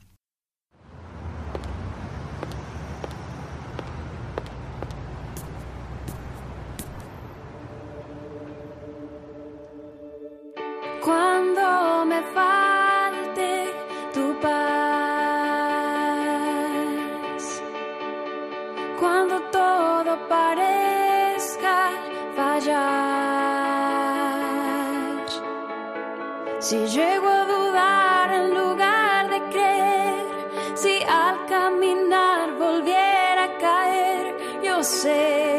Si 26.70 26.78
llego 26.86 27.28
a 27.28 27.46
dudar 27.46 28.32
en 28.32 28.54
lugar 28.54 29.28
de 29.28 29.40
creer, 29.50 30.76
si 30.76 31.02
al 31.02 31.48
caminar 31.48 32.54
volviera 32.60 33.46
a 33.46 33.58
caer, 33.58 34.62
yo 34.62 34.84
sé 34.84 35.59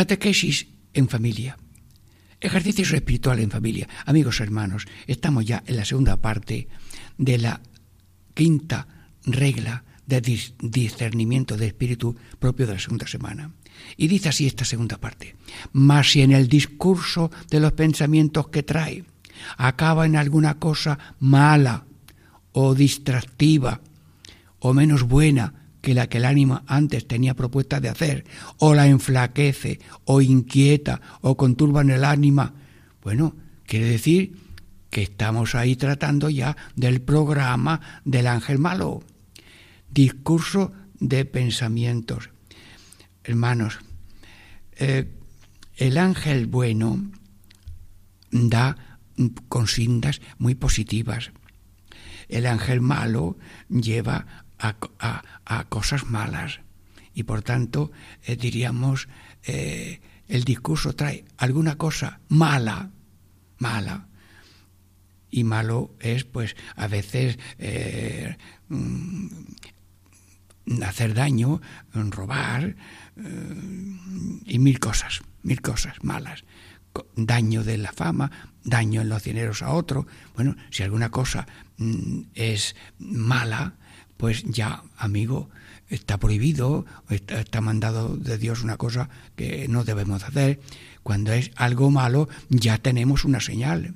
Catequesis 0.00 0.66
en 0.94 1.10
familia. 1.10 1.58
Ejercicios 2.40 2.90
espirituales 2.90 3.44
en 3.44 3.50
familia. 3.50 3.86
Amigos 4.06 4.40
hermanos, 4.40 4.86
estamos 5.06 5.44
ya 5.44 5.62
en 5.66 5.76
la 5.76 5.84
segunda 5.84 6.16
parte 6.16 6.68
de 7.18 7.36
la 7.36 7.60
quinta 8.32 8.88
regla 9.26 9.84
de 10.06 10.22
discernimiento 10.62 11.58
de 11.58 11.66
espíritu 11.66 12.16
propio 12.38 12.66
de 12.66 12.72
la 12.72 12.78
segunda 12.78 13.06
semana. 13.06 13.52
Y 13.98 14.08
dice 14.08 14.30
así 14.30 14.46
esta 14.46 14.64
segunda 14.64 14.96
parte. 14.96 15.36
Mas 15.74 16.12
si 16.12 16.22
en 16.22 16.32
el 16.32 16.48
discurso 16.48 17.30
de 17.50 17.60
los 17.60 17.72
pensamientos 17.72 18.48
que 18.48 18.62
trae 18.62 19.04
acaba 19.58 20.06
en 20.06 20.16
alguna 20.16 20.54
cosa 20.58 20.98
mala 21.18 21.84
o 22.52 22.74
distractiva 22.74 23.82
o 24.60 24.72
menos 24.72 25.02
buena 25.02 25.59
que 25.80 25.94
la 25.94 26.08
que 26.08 26.18
el 26.18 26.24
ánima 26.24 26.64
antes 26.66 27.06
tenía 27.06 27.34
propuesta 27.34 27.80
de 27.80 27.88
hacer, 27.88 28.24
o 28.58 28.74
la 28.74 28.86
enflaquece, 28.86 29.80
o 30.04 30.20
inquieta, 30.20 31.00
o 31.22 31.36
conturba 31.36 31.80
en 31.80 31.90
el 31.90 32.04
ánima, 32.04 32.54
bueno, 33.02 33.34
quiere 33.66 33.86
decir 33.86 34.36
que 34.90 35.02
estamos 35.02 35.54
ahí 35.54 35.76
tratando 35.76 36.28
ya 36.28 36.56
del 36.76 37.00
programa 37.00 37.80
del 38.04 38.26
ángel 38.26 38.58
malo. 38.58 39.02
Discurso 39.90 40.72
de 40.98 41.24
pensamientos. 41.24 42.30
Hermanos, 43.24 43.78
eh, 44.76 45.10
el 45.76 45.96
ángel 45.98 46.46
bueno 46.46 47.10
da 48.30 48.98
consignas 49.48 50.20
muy 50.38 50.54
positivas. 50.54 51.32
El 52.28 52.46
ángel 52.46 52.80
malo 52.80 53.36
lleva 53.68 54.44
a, 54.60 55.64
cosas 55.68 56.06
malas. 56.06 56.60
Y 57.14 57.24
por 57.24 57.42
tanto, 57.42 57.90
eh, 58.24 58.36
diríamos, 58.36 59.08
eh, 59.44 60.00
el 60.28 60.44
discurso 60.44 60.94
trae 60.94 61.24
alguna 61.38 61.76
cosa 61.76 62.20
mala, 62.28 62.90
mala. 63.58 64.06
Y 65.30 65.44
malo 65.44 65.94
es, 66.00 66.24
pues, 66.24 66.56
a 66.76 66.88
veces 66.88 67.38
eh, 67.58 68.36
mm, 68.68 69.26
hacer 70.82 71.14
daño, 71.14 71.60
robar 71.92 72.76
y 74.44 74.58
mil 74.58 74.78
cosas, 74.78 75.20
mil 75.42 75.60
cosas 75.60 76.02
malas. 76.02 76.44
Daño 77.14 77.62
de 77.62 77.78
la 77.78 77.92
fama, 77.92 78.30
daño 78.64 79.00
en 79.00 79.08
los 79.08 79.22
dineros 79.22 79.62
a 79.62 79.70
otro. 79.70 80.06
Bueno, 80.34 80.56
si 80.70 80.82
alguna 80.82 81.10
cosa 81.10 81.46
mm, 81.76 82.22
es 82.34 82.74
mala, 82.98 83.74
pues 84.20 84.44
ya, 84.44 84.82
amigo, 84.98 85.48
está 85.88 86.18
prohibido, 86.18 86.84
está, 87.08 87.62
mandado 87.62 88.18
de 88.18 88.36
Dios 88.36 88.62
una 88.62 88.76
cosa 88.76 89.08
que 89.34 89.66
no 89.66 89.82
debemos 89.82 90.22
hacer. 90.24 90.60
Cuando 91.02 91.32
es 91.32 91.52
algo 91.56 91.90
malo, 91.90 92.28
ya 92.50 92.76
tenemos 92.76 93.24
una 93.24 93.40
señal. 93.40 93.94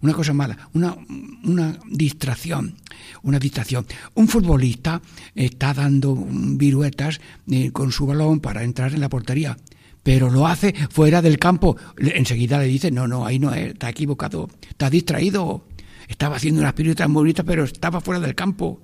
Una 0.00 0.14
cosa 0.14 0.32
mala, 0.32 0.70
una, 0.72 1.78
distracción, 1.90 2.76
una 3.22 3.38
distracción. 3.38 3.84
Un 4.14 4.28
futbolista 4.28 5.02
está 5.34 5.74
dando 5.74 6.16
viruetas 6.16 7.20
eh, 7.50 7.70
con 7.70 7.92
su 7.92 8.06
balón 8.06 8.40
para 8.40 8.64
entrar 8.64 8.94
en 8.94 9.00
la 9.00 9.10
portería, 9.10 9.58
pero 10.02 10.30
lo 10.30 10.46
hace 10.46 10.74
fuera 10.88 11.20
del 11.20 11.38
campo. 11.38 11.76
Enseguida 11.98 12.60
le 12.60 12.64
dice, 12.64 12.90
no, 12.90 13.06
no, 13.06 13.26
ahí 13.26 13.38
no 13.38 13.52
es, 13.52 13.72
está 13.72 13.90
equivocado, 13.90 14.48
está 14.70 14.88
distraído. 14.88 15.66
Estaba 16.06 16.36
haciendo 16.36 16.62
unas 16.62 16.72
piruetas 16.72 17.06
muy 17.10 17.20
bonitas, 17.20 17.44
pero 17.46 17.64
estaba 17.64 18.00
fuera 18.00 18.20
del 18.20 18.34
campo 18.34 18.80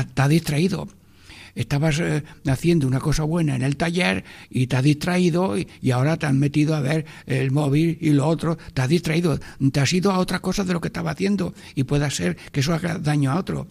está 0.00 0.28
distraído. 0.28 0.88
Estabas 1.54 2.00
eh, 2.00 2.24
haciendo 2.46 2.86
una 2.86 2.98
cosa 2.98 3.24
buena 3.24 3.54
en 3.54 3.62
el 3.62 3.76
taller 3.76 4.24
y 4.48 4.66
te 4.66 4.76
has 4.76 4.82
distraído 4.82 5.58
y, 5.58 5.90
ahora 5.90 6.16
te 6.16 6.26
has 6.26 6.34
metido 6.34 6.74
a 6.74 6.80
ver 6.80 7.04
el 7.26 7.50
móvil 7.50 7.98
y 8.00 8.10
lo 8.10 8.26
otro, 8.26 8.56
te 8.72 8.80
has 8.80 8.88
distraído, 8.88 9.38
te 9.38 9.80
has 9.80 9.92
ido 9.92 10.12
a 10.12 10.18
otra 10.18 10.38
cosa 10.38 10.64
de 10.64 10.72
lo 10.72 10.80
que 10.80 10.88
estaba 10.88 11.10
haciendo 11.10 11.54
y 11.74 11.84
puede 11.84 12.10
ser 12.10 12.36
que 12.36 12.60
eso 12.60 12.72
haga 12.72 12.98
daño 12.98 13.32
a 13.32 13.36
otro. 13.36 13.66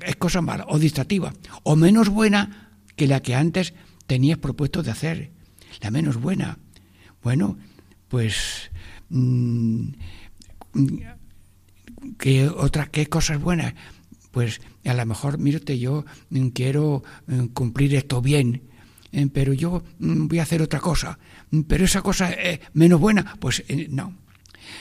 Es 0.00 0.16
cosa 0.16 0.40
mala 0.40 0.64
o 0.68 0.78
distractiva 0.78 1.34
o 1.62 1.76
menos 1.76 2.08
buena 2.08 2.70
que 2.96 3.06
la 3.06 3.20
que 3.20 3.34
antes 3.34 3.74
tenías 4.06 4.38
propuesto 4.38 4.82
de 4.82 4.90
hacer. 4.90 5.30
La 5.82 5.90
menos 5.90 6.16
buena. 6.16 6.58
Bueno, 7.22 7.58
pues 8.08 8.70
mm, 9.10 9.88
¿qué 12.18 12.48
otras 12.48 12.88
qué 12.88 13.06
cosas 13.06 13.40
buenas? 13.40 13.74
Pues 14.38 14.60
a 14.84 14.94
lo 14.94 15.04
mejor, 15.04 15.36
mírate, 15.38 15.80
yo 15.80 16.04
mm, 16.30 16.50
quiero 16.50 17.02
mm, 17.26 17.46
cumplir 17.46 17.96
esto 17.96 18.22
bien, 18.22 18.62
eh, 19.10 19.26
pero 19.34 19.52
yo 19.52 19.82
mm, 19.98 20.28
voy 20.28 20.38
a 20.38 20.44
hacer 20.44 20.62
otra 20.62 20.78
cosa, 20.78 21.18
pero 21.66 21.84
esa 21.84 22.02
cosa 22.02 22.30
es 22.30 22.60
menos 22.72 23.00
buena, 23.00 23.34
pues 23.40 23.64
eh, 23.66 23.88
no. 23.90 24.14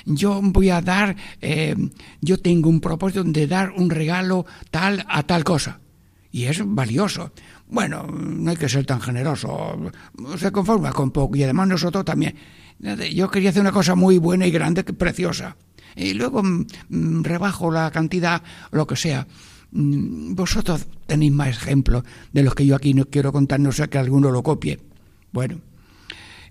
Yo 0.05 0.39
voy 0.43 0.69
a 0.69 0.79
dar, 0.81 1.15
eh, 1.41 1.75
yo 2.21 2.37
tengo 2.37 2.69
un 2.69 2.79
propósito 2.79 3.23
de 3.23 3.47
dar 3.47 3.71
un 3.71 3.89
regalo 3.89 4.45
tal 4.69 5.03
a 5.09 5.23
tal 5.23 5.43
cosa, 5.43 5.79
y 6.31 6.43
es 6.43 6.61
valioso. 6.63 7.31
Bueno, 7.67 8.03
no 8.03 8.51
hay 8.51 8.57
que 8.57 8.69
ser 8.69 8.85
tan 8.85 9.01
generoso, 9.01 9.75
se 10.37 10.51
conforma 10.51 10.91
con 10.91 11.09
poco, 11.09 11.35
y 11.35 11.41
además 11.41 11.67
nosotros 11.67 12.05
también. 12.05 12.35
Yo 13.11 13.31
quería 13.31 13.49
hacer 13.49 13.61
una 13.61 13.71
cosa 13.71 13.95
muy 13.95 14.19
buena 14.19 14.45
y 14.45 14.51
grande, 14.51 14.83
preciosa 14.83 15.57
y 15.97 16.13
luego 16.13 16.43
mm, 16.43 16.65
mm, 16.89 17.23
rebajo 17.23 17.71
la 17.71 17.91
cantidad, 17.91 18.43
lo 18.71 18.85
que 18.85 18.95
sea. 18.95 19.27
Mm, 19.71 20.35
vosotros 20.35 20.85
tenéis 21.07 21.31
más 21.31 21.49
ejemplos 21.49 22.03
de 22.31 22.43
los 22.43 22.53
que 22.55 22.65
yo 22.65 22.75
aquí 22.75 22.93
no 22.93 23.05
quiero 23.05 23.33
contar, 23.33 23.59
no 23.59 23.71
sé 23.71 23.89
que 23.89 23.97
alguno 23.97 24.31
lo 24.31 24.43
copie. 24.43 24.79
Bueno, 25.31 25.59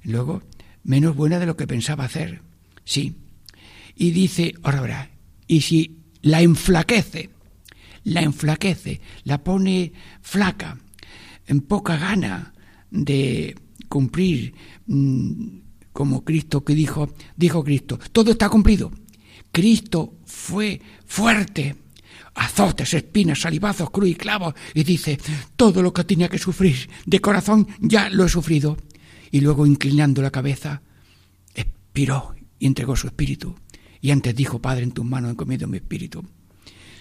luego, 0.03 0.43
menos 0.83 1.17
buena 1.17 1.39
de 1.39 1.47
lo 1.47 1.57
que 1.57 1.67
pensaba 1.67 2.05
hacer. 2.05 2.43
Sí. 2.85 3.17
Y 3.95 4.11
dice, 4.11 4.55
ahora 4.63 4.81
verá, 4.81 5.11
y 5.47 5.63
si 5.63 5.99
la 6.21 6.43
enflaquece, 6.43 7.31
la 8.05 8.23
enflaquece, 8.23 9.01
la 9.25 9.43
pone 9.43 9.93
flaca, 10.21 10.79
en 11.47 11.61
poca 11.61 11.97
gana 11.97 12.53
de 12.91 13.57
cumplir 13.89 14.55
como 15.93 16.25
Cristo 16.25 16.65
que 16.65 16.75
dijo, 16.75 17.09
dijo 17.37 17.65
Cristo, 17.65 17.99
todo 18.13 18.33
está 18.33 18.49
cumplido. 18.49 18.93
Cristo 19.57 20.19
fue 20.27 20.83
fuerte. 21.07 21.77
Azotes, 22.35 22.93
espinas, 22.93 23.41
salivazos, 23.41 23.89
cruz 23.89 24.11
y 24.11 24.15
clavos. 24.15 24.53
Y 24.75 24.85
dice, 24.85 25.19
todo 25.57 25.81
lo 25.81 25.95
que 25.95 26.05
tenía 26.05 26.29
que 26.29 26.37
sufrir 26.37 26.91
de 27.07 27.21
corazón 27.21 27.67
ya 27.81 28.11
lo 28.11 28.27
he 28.27 28.29
sufrido. 28.29 28.77
Y 29.31 29.41
luego, 29.41 29.65
inclinando 29.65 30.21
la 30.21 30.31
cabeza, 30.31 30.83
expiró 31.55 32.35
y 32.59 32.67
entregó 32.67 32.97
su 32.97 33.07
espíritu. 33.07 33.57
Y 34.03 34.11
antes 34.11 34.37
dijo, 34.37 34.59
Padre, 34.59 34.83
en 34.83 34.93
tus 34.93 35.07
manos 35.07 35.31
encomiendo 35.31 35.67
mi 35.69 35.79
espíritu. 35.79 36.23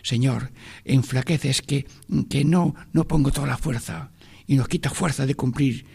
Señor, 0.01 0.53
enflaqueces 0.85 1.61
que, 1.61 1.85
que 2.29 2.45
no, 2.45 2.73
no 2.93 3.05
pongo 3.05 3.33
toda 3.33 3.47
la 3.47 3.57
fuerza 3.57 4.11
y 4.47 4.55
nos 4.55 4.69
quita 4.69 4.89
fuerza 4.89 5.25
de 5.25 5.35
cumplir. 5.35 5.85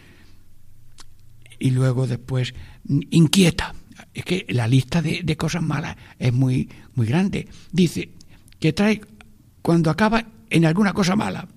Y 1.58 1.70
luego 1.70 2.06
después 2.06 2.52
inquieta 2.86 3.74
es 4.14 4.24
que 4.24 4.46
la 4.48 4.66
lista 4.66 5.02
de, 5.02 5.36
cosas 5.36 5.62
malas 5.62 5.96
es 6.18 6.32
muy, 6.32 6.68
muy 6.94 7.06
grande. 7.06 7.48
Dice 7.72 8.10
que 8.58 8.72
trae 8.72 9.00
cuando 9.62 9.90
acaba 9.90 10.26
en 10.50 10.64
alguna 10.64 10.92
cosa 10.92 11.16
mala, 11.16 11.48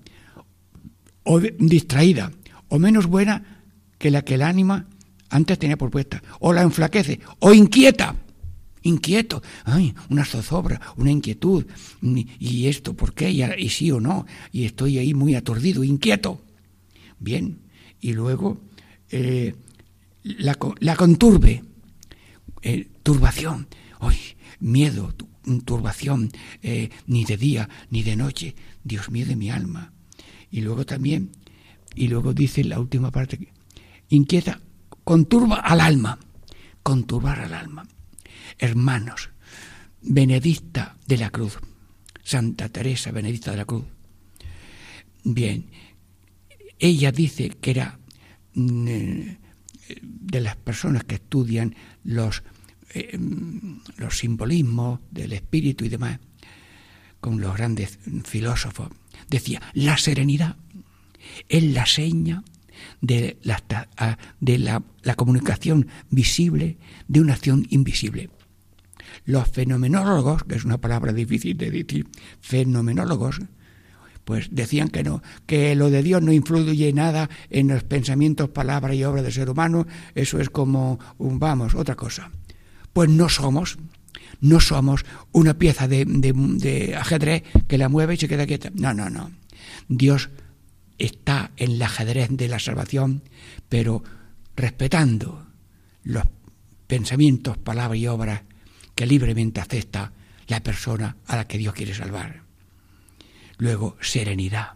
o 1.24 1.40
distraída, 1.40 2.30
o 2.68 2.78
menos 2.78 3.06
buena 3.06 3.62
que 3.98 4.10
la 4.10 4.22
que 4.22 4.34
el 4.34 4.42
ánima 4.42 4.86
antes 5.30 5.58
tenía 5.58 5.76
propuesta, 5.76 6.22
o 6.40 6.52
la 6.52 6.62
enflaquece, 6.62 7.20
o 7.40 7.52
inquieta, 7.52 8.14
inquieto, 8.82 9.42
ay, 9.64 9.94
una 10.10 10.24
zozobra, 10.24 10.80
una 10.96 11.10
inquietud, 11.10 11.66
y 12.02 12.66
esto, 12.66 12.94
¿por 12.94 13.14
qué? 13.14 13.30
Y, 13.30 13.68
sí 13.68 13.90
o 13.90 14.00
no, 14.00 14.26
y 14.52 14.64
estoy 14.64 14.98
ahí 14.98 15.14
muy 15.14 15.34
aturdido, 15.34 15.82
inquieto. 15.82 16.40
Bien, 17.18 17.58
y 18.00 18.12
luego 18.12 18.60
eh, 19.10 19.54
la, 20.22 20.56
la 20.80 20.96
conturbe, 20.96 21.64
eh, 22.64 22.88
turbación, 23.02 23.68
hoy 24.00 24.16
miedo, 24.58 25.14
turbación, 25.66 26.30
eh, 26.62 26.88
ni 27.06 27.26
de 27.26 27.36
día 27.36 27.68
ni 27.90 28.02
de 28.02 28.16
noche, 28.16 28.56
Dios 28.82 29.10
mío 29.10 29.26
de 29.26 29.36
mi 29.36 29.50
alma. 29.50 29.92
Y 30.50 30.62
luego 30.62 30.86
también, 30.86 31.30
y 31.94 32.08
luego 32.08 32.32
dice 32.32 32.64
la 32.64 32.80
última 32.80 33.10
parte, 33.10 33.52
inquieta, 34.08 34.60
conturba 35.04 35.56
al 35.56 35.80
alma, 35.80 36.18
conturbar 36.82 37.40
al 37.40 37.52
alma. 37.52 37.86
Hermanos, 38.58 39.28
Benedicta 40.00 40.96
de 41.06 41.18
la 41.18 41.28
Cruz, 41.28 41.58
Santa 42.22 42.70
Teresa 42.70 43.10
Benedicta 43.10 43.50
de 43.50 43.56
la 43.58 43.64
Cruz. 43.66 43.84
Bien, 45.22 45.66
ella 46.78 47.12
dice 47.12 47.50
que 47.50 47.70
era 47.70 47.98
mm, 48.54 48.88
eh, 48.88 49.38
de 50.02 50.40
las 50.40 50.56
personas 50.56 51.04
que 51.04 51.16
estudian 51.16 51.74
los 52.04 52.42
eh, 52.92 53.18
los 53.96 54.18
simbolismos 54.18 55.00
del 55.10 55.32
espíritu 55.32 55.84
y 55.84 55.88
demás, 55.88 56.20
con 57.20 57.40
los 57.40 57.56
grandes 57.56 57.98
filósofos, 58.24 58.90
decía, 59.28 59.62
la 59.72 59.96
serenidad 59.96 60.56
es 61.48 61.64
la 61.64 61.86
seña 61.86 62.44
de, 63.00 63.38
la, 63.42 63.62
de 64.40 64.58
la 64.58 65.14
comunicación 65.14 65.88
visible 66.10 66.76
de 67.08 67.20
una 67.20 67.34
acción 67.34 67.66
invisible. 67.70 68.30
Los 69.24 69.48
fenomenólogos, 69.48 70.44
que 70.44 70.56
es 70.56 70.64
una 70.64 70.78
palabra 70.78 71.12
difícil 71.12 71.56
de 71.56 71.70
decir, 71.70 72.06
fenomenólogos, 72.40 73.40
pues 74.24 74.48
decían 74.50 74.88
que 74.88 75.02
no, 75.02 75.22
que 75.46 75.74
lo 75.74 75.90
de 75.90 76.02
Dios 76.02 76.22
no 76.22 76.32
influye 76.32 76.92
nada 76.92 77.28
en 77.50 77.68
los 77.68 77.84
pensamientos, 77.84 78.48
palabras 78.48 78.96
y 78.96 79.04
obras 79.04 79.22
del 79.22 79.32
ser 79.32 79.50
humano, 79.50 79.86
eso 80.14 80.40
es 80.40 80.50
como 80.50 80.98
un 81.18 81.38
vamos, 81.38 81.74
otra 81.74 81.94
cosa. 81.94 82.30
Pues 82.94 83.10
no 83.10 83.28
somos, 83.28 83.76
no 84.40 84.60
somos 84.60 85.04
una 85.32 85.58
pieza 85.58 85.86
de, 85.88 86.96
ajedrez 86.98 87.42
que 87.68 87.76
la 87.76 87.90
mueve 87.90 88.14
y 88.14 88.16
se 88.16 88.28
queda 88.28 88.46
quieta. 88.46 88.70
No, 88.72 88.94
no, 88.94 89.10
no. 89.10 89.30
Dios 89.88 90.30
está 90.96 91.50
en 91.56 91.72
el 91.72 91.82
ajedrez 91.82 92.30
de 92.30 92.48
la 92.48 92.58
salvación, 92.58 93.22
pero 93.68 94.02
respetando 94.56 95.46
los 96.04 96.24
pensamientos, 96.86 97.58
palabras 97.58 97.98
y 97.98 98.06
obras 98.06 98.42
que 98.94 99.06
libremente 99.06 99.60
acepta 99.60 100.12
la 100.46 100.62
persona 100.62 101.16
a 101.26 101.36
la 101.36 101.48
que 101.48 101.58
Dios 101.58 101.74
quiere 101.74 101.94
salvar. 101.94 102.42
Luego, 103.58 103.96
serenidad. 104.00 104.74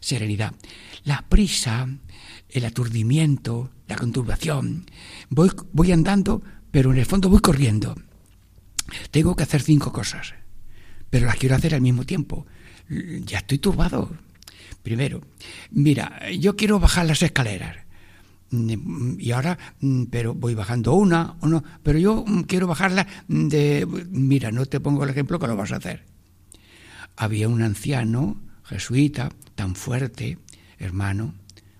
Serenidad. 0.00 0.54
La 1.04 1.26
prisa, 1.28 1.88
el 2.48 2.64
aturdimiento, 2.64 3.70
la 3.88 3.96
conturbación. 3.96 4.86
Voy, 5.28 5.50
voy 5.72 5.92
andando, 5.92 6.42
pero 6.76 6.92
en 6.92 6.98
el 6.98 7.06
fondo 7.06 7.30
voy 7.30 7.40
corriendo. 7.40 7.94
Tengo 9.10 9.34
que 9.34 9.44
hacer 9.44 9.62
cinco 9.62 9.94
cosas, 9.94 10.34
pero 11.08 11.24
las 11.24 11.36
quiero 11.36 11.56
hacer 11.56 11.74
al 11.74 11.80
mismo 11.80 12.04
tiempo. 12.04 12.46
Ya 13.24 13.38
estoy 13.38 13.56
turbado. 13.56 14.10
Primero, 14.82 15.22
mira, 15.70 16.30
yo 16.38 16.54
quiero 16.54 16.78
bajar 16.78 17.06
las 17.06 17.22
escaleras. 17.22 17.78
Y 18.50 19.30
ahora, 19.30 19.56
pero 20.10 20.34
voy 20.34 20.52
bajando 20.52 20.92
una 20.92 21.36
o 21.40 21.46
no, 21.46 21.64
pero 21.82 21.98
yo 21.98 22.26
quiero 22.46 22.66
bajarla 22.66 23.06
de... 23.26 23.86
Mira, 24.10 24.50
no 24.52 24.66
te 24.66 24.78
pongo 24.78 25.02
el 25.04 25.08
ejemplo 25.08 25.38
que 25.38 25.46
lo 25.46 25.56
vas 25.56 25.72
a 25.72 25.76
hacer 25.76 26.04
había 27.16 27.48
un 27.48 27.62
anciano 27.62 28.38
jesuita 28.64 29.30
tan 29.54 29.74
fuerte, 29.74 30.36
hermano 30.78 31.32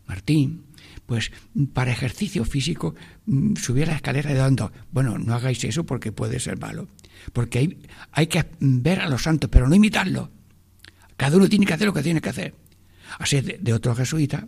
Martín, 0.07 0.65
pues 1.07 1.33
para 1.73 1.93
ejercicio 1.93 2.45
físico 2.45 2.95
mm, 3.27 3.57
subía 3.57 3.87
la 3.87 3.97
escalera 3.97 4.35
dando, 4.35 4.73
bueno, 4.91 5.19
no 5.19 5.35
hagáis 5.35 5.63
eso 5.65 5.85
porque 5.85 6.13
puede 6.13 6.41
ser 6.41 6.59
malo, 6.59 6.89
porque 7.33 7.59
hay, 7.59 7.79
hay 8.13 8.27
que 8.27 8.45
ver 8.61 9.01
a 9.01 9.09
los 9.09 9.23
santos, 9.23 9.49
pero 9.51 9.69
no 9.69 9.75
imitarlo. 9.75 10.31
Cada 11.17 11.37
uno 11.37 11.49
tiene 11.49 11.65
que 11.65 11.75
hacer 11.75 11.87
lo 11.87 11.95
que 11.95 12.03
tiene 12.03 12.21
que 12.21 12.29
hacer. 12.29 12.55
Así 13.19 13.41
de, 13.41 13.59
de 13.59 13.73
otro 13.73 13.95
jesuita 13.95 14.47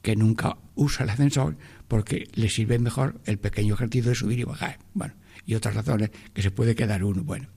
que 0.00 0.16
nunca 0.16 0.56
usa 0.74 1.04
el 1.04 1.10
ascensor 1.10 1.56
porque 1.88 2.28
le 2.34 2.48
sirve 2.48 2.78
mejor 2.78 3.20
el 3.26 3.38
pequeño 3.38 3.74
ejercicio 3.74 4.10
de 4.10 4.14
subir 4.14 4.38
y 4.38 4.44
bajar. 4.44 4.78
Bueno, 4.94 5.14
y 5.44 5.54
otras 5.54 5.74
razones 5.74 6.10
que 6.32 6.42
se 6.42 6.50
puede 6.50 6.74
quedar 6.74 7.02
uno. 7.04 7.24
Bueno, 7.24 7.48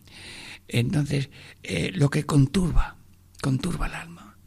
entonces, 0.67 1.29
eh, 1.63 1.91
lo 1.93 2.09
que 2.09 2.25
conturba, 2.25 2.97
conturba 3.41 3.87
el 3.87 3.95
alma, 3.95 4.37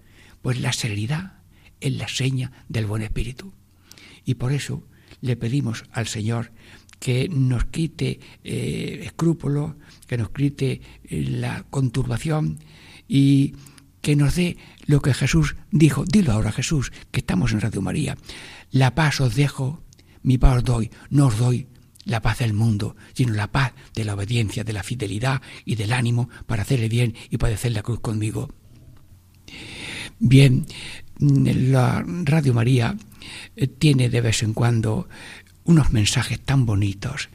pues 0.42 0.60
la 0.60 0.72
serenidad 0.72 1.34
es 1.80 1.92
la 1.92 2.08
seña 2.08 2.52
del 2.68 2.86
buen 2.86 3.02
espíritu. 3.02 3.52
Y 4.24 4.34
por 4.34 4.52
eso 4.52 4.86
le 5.20 5.36
pedimos 5.36 5.84
al 5.92 6.06
Señor 6.06 6.52
que 6.98 7.28
nos 7.28 7.64
quite 7.66 8.20
eh, 8.44 9.02
escrúpulos, 9.04 9.74
que 10.06 10.16
nos 10.16 10.30
quite 10.30 10.80
eh, 11.04 11.24
la 11.28 11.64
conturbación 11.64 12.58
y 13.08 13.54
que 14.00 14.16
nos 14.16 14.36
dé 14.36 14.56
lo 14.86 15.00
que 15.00 15.14
Jesús 15.14 15.56
dijo. 15.70 16.04
Dilo 16.04 16.32
ahora, 16.32 16.52
Jesús, 16.52 16.92
que 17.10 17.20
estamos 17.20 17.52
en 17.52 17.60
Radio 17.60 17.82
María. 17.82 18.16
La 18.70 18.94
paz 18.94 19.20
os 19.20 19.34
dejo, 19.34 19.82
mi 20.22 20.38
paz 20.38 20.58
os 20.58 20.64
doy, 20.64 20.90
no 21.10 21.26
os 21.26 21.38
doy 21.38 21.66
la 22.04 22.20
paz 22.20 22.38
del 22.38 22.52
mundo, 22.52 22.96
sino 23.14 23.32
la 23.32 23.50
paz 23.50 23.72
de 23.94 24.04
la 24.04 24.14
obediencia, 24.14 24.64
de 24.64 24.72
la 24.72 24.82
fidelidad 24.82 25.42
y 25.64 25.74
del 25.76 25.92
ánimo 25.92 26.28
para 26.46 26.62
hacerle 26.62 26.88
bien 26.88 27.14
y 27.30 27.38
padecer 27.38 27.72
la 27.72 27.82
cruz 27.82 28.00
conmigo. 28.00 28.48
Bien, 30.18 30.66
la 31.18 32.04
Radio 32.06 32.54
María 32.54 32.96
tiene 33.78 34.08
de 34.08 34.20
vez 34.20 34.42
en 34.42 34.54
cuando 34.54 35.08
unos 35.64 35.92
mensajes 35.92 36.40
tan 36.40 36.66
bonitos, 36.66 37.28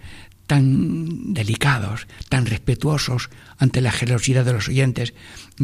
tan 0.49 1.34
delicados, 1.34 2.08
tan 2.28 2.47
respetuosos 2.47 3.30
ante 3.60 3.82
la 3.82 3.91
generosidad 3.91 4.43
de 4.45 4.54
los 4.54 4.67
oyentes, 4.67 5.13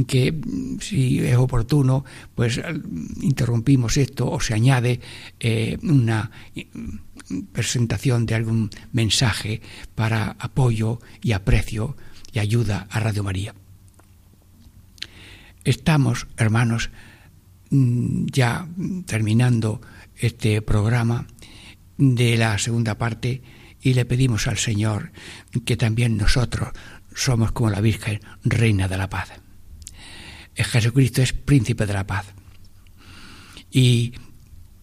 que 0.08 0.36
si 0.80 1.26
es 1.26 1.38
oportuno, 1.38 2.06
pues 2.36 2.62
interrumpimos 3.22 3.98
esto 3.98 4.30
o 4.30 4.40
se 4.40 4.54
añade 4.54 5.00
eh, 5.40 5.80
una 5.82 6.30
presentación 7.52 8.28
de 8.28 8.36
algún 8.36 8.70
mensaje 8.92 9.62
para 9.96 10.36
apoyo 10.38 11.00
y 11.24 11.32
aprecio 11.32 11.98
y 12.32 12.38
ayuda 12.38 12.88
a 12.92 13.00
Radio 13.00 13.24
María. 13.24 13.56
Estamos, 15.64 16.28
hermanos, 16.38 16.92
mm, 17.72 18.28
ya 18.32 18.68
terminando 19.08 19.82
este 20.18 20.62
programa 20.62 21.28
de 21.98 22.38
la 22.38 22.58
segunda 22.58 22.98
parte 22.98 23.42
y 23.82 23.94
le 23.94 24.06
pedimos 24.06 24.48
al 24.48 24.58
Señor 24.58 25.12
que 25.66 25.78
también 25.78 26.18
nosotros 26.18 26.70
somos 27.14 27.52
como 27.52 27.70
la 27.70 27.82
Virgen, 27.82 28.20
Reina 28.44 28.88
de 28.88 28.98
la 28.98 29.10
Paz. 29.10 29.32
Jesucristo 30.56 31.22
es 31.22 31.34
príncipe 31.34 31.86
de 31.86 31.94
la 31.94 32.08
paz. 32.08 32.34
Y 33.72 34.14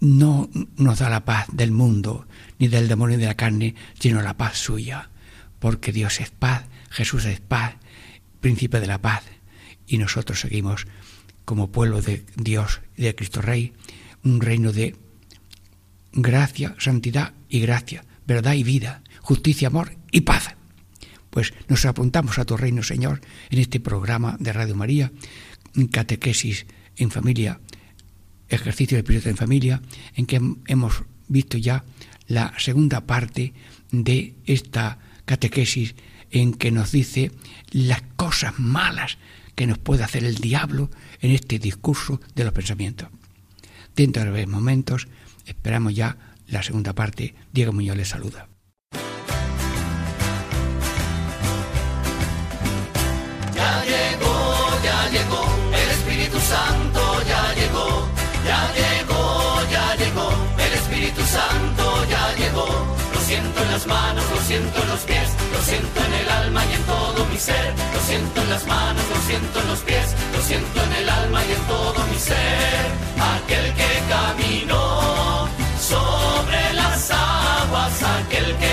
no 0.01 0.51
nos 0.77 0.99
da 0.99 1.09
la 1.09 1.25
paz 1.25 1.47
del 1.53 1.71
mundo, 1.71 2.27
ni 2.59 2.69
del 2.69 2.89
demonio 2.89 3.19
de 3.19 3.27
la 3.27 3.37
carne, 3.37 3.75
sino 3.99 4.21
la 4.21 4.37
paz 4.37 4.59
suya. 4.59 5.11
Porque 5.59 5.93
Dios 5.93 6.21
es 6.21 6.31
paz, 6.31 6.65
Jesús 6.91 7.25
es 7.25 7.41
paz, 7.41 7.75
príncipe 8.41 8.81
de 8.81 8.87
la 8.87 9.01
paz. 9.01 9.23
Y 9.87 9.99
nosotros 9.99 10.41
seguimos 10.41 10.87
como 11.45 11.73
pueblo 11.73 12.03
de 12.03 12.25
Dios 12.37 12.81
y 12.97 13.03
de 13.03 13.15
Cristo 13.15 13.41
Rey, 13.41 13.73
un 14.25 14.41
reino 14.41 14.73
de 14.73 14.97
gracia, 16.13 16.75
santidad 16.79 17.35
y 17.49 17.61
gracia, 17.61 18.05
verdad 18.27 18.55
y 18.55 18.63
vida, 18.63 19.03
justicia, 19.21 19.69
amor 19.69 19.97
y 20.11 20.23
paz. 20.23 20.55
Pues 21.31 21.55
nos 21.69 21.85
apuntamos 21.87 22.39
a 22.39 22.45
tu 22.45 22.57
reino, 22.57 22.83
Señor, 22.83 23.21
en 23.51 23.59
este 23.59 23.81
programa 23.81 24.37
de 24.39 24.53
Radio 24.53 24.77
María, 24.77 25.13
catequesis 25.91 26.67
en 26.97 27.11
familia 27.11 27.59
ejercicio 28.55 28.97
de 28.97 29.01
espíritu 29.01 29.29
en 29.29 29.37
familia, 29.37 29.83
en 30.15 30.27
que 30.27 30.41
hemos 30.67 31.03
visto 31.29 31.59
ya 31.59 31.85
la 32.27 32.53
segunda 32.59 33.03
parte 33.03 33.53
de 33.91 34.35
esta 34.47 34.99
catequesis 35.25 35.95
en 36.31 36.55
que 36.55 36.71
nos 36.71 36.93
dice 36.93 37.31
las 37.71 38.03
cosas 38.17 38.59
malas 38.59 39.19
que 39.55 39.67
nos 39.67 39.79
puede 39.79 40.05
hacer 40.05 40.25
el 40.25 40.37
diablo 40.37 40.91
en 41.21 41.33
este 41.33 41.59
discurso 41.59 42.21
de 42.35 42.45
los 42.45 42.53
pensamientos. 42.53 43.09
Dentro 43.95 44.25
de 44.25 44.31
breves 44.31 44.49
momentos 44.49 45.09
esperamos 45.47 45.95
ya 45.95 46.17
la 46.47 46.63
segunda 46.63 46.93
parte. 46.93 47.35
Diego 47.53 47.73
Muñoz 47.73 47.97
les 47.97 48.09
saluda. 48.09 48.49
Ya 53.55 53.85
llegó, 53.85 54.83
ya 54.83 55.11
llegó 55.11 55.63
el 55.73 55.91
Espíritu 55.91 56.39
Santo 56.41 57.03
ya 58.45 58.75
llegó, 58.75 59.63
ya 59.71 59.95
llegó, 59.97 60.31
el 60.59 60.73
Espíritu 60.73 61.23
Santo 61.23 62.05
ya 62.09 62.35
llegó. 62.37 62.67
Lo 63.15 63.21
siento 63.21 63.63
en 63.63 63.73
las 63.73 63.87
manos, 63.87 64.25
lo 64.31 64.41
siento 64.43 64.83
en 64.83 64.89
los 64.89 65.01
pies, 65.01 65.29
lo 65.53 65.61
siento 65.63 66.01
en 66.07 66.13
el 66.13 66.29
alma 66.29 66.65
y 66.67 66.73
en 66.75 66.83
todo 66.85 67.27
mi 67.27 67.39
ser. 67.39 67.73
Lo 67.95 68.01
siento 68.01 68.43
en 68.43 68.51
las 68.51 68.67
manos, 68.67 69.05
lo 69.09 69.21
siento 69.29 69.61
en 69.61 69.69
los 69.69 69.79
pies, 69.81 70.15
lo 70.35 70.43
siento 70.43 70.83
en 70.83 70.93
el 70.93 71.09
alma 71.09 71.45
y 71.45 71.53
en 71.53 71.63
todo 71.67 72.07
mi 72.11 72.19
ser. 72.19 72.85
Aquel 73.35 73.75
que 73.75 73.91
caminó 74.09 74.92
sobre 75.93 76.73
las 76.75 77.11
aguas, 77.11 78.03
aquel 78.03 78.57
que 78.57 78.72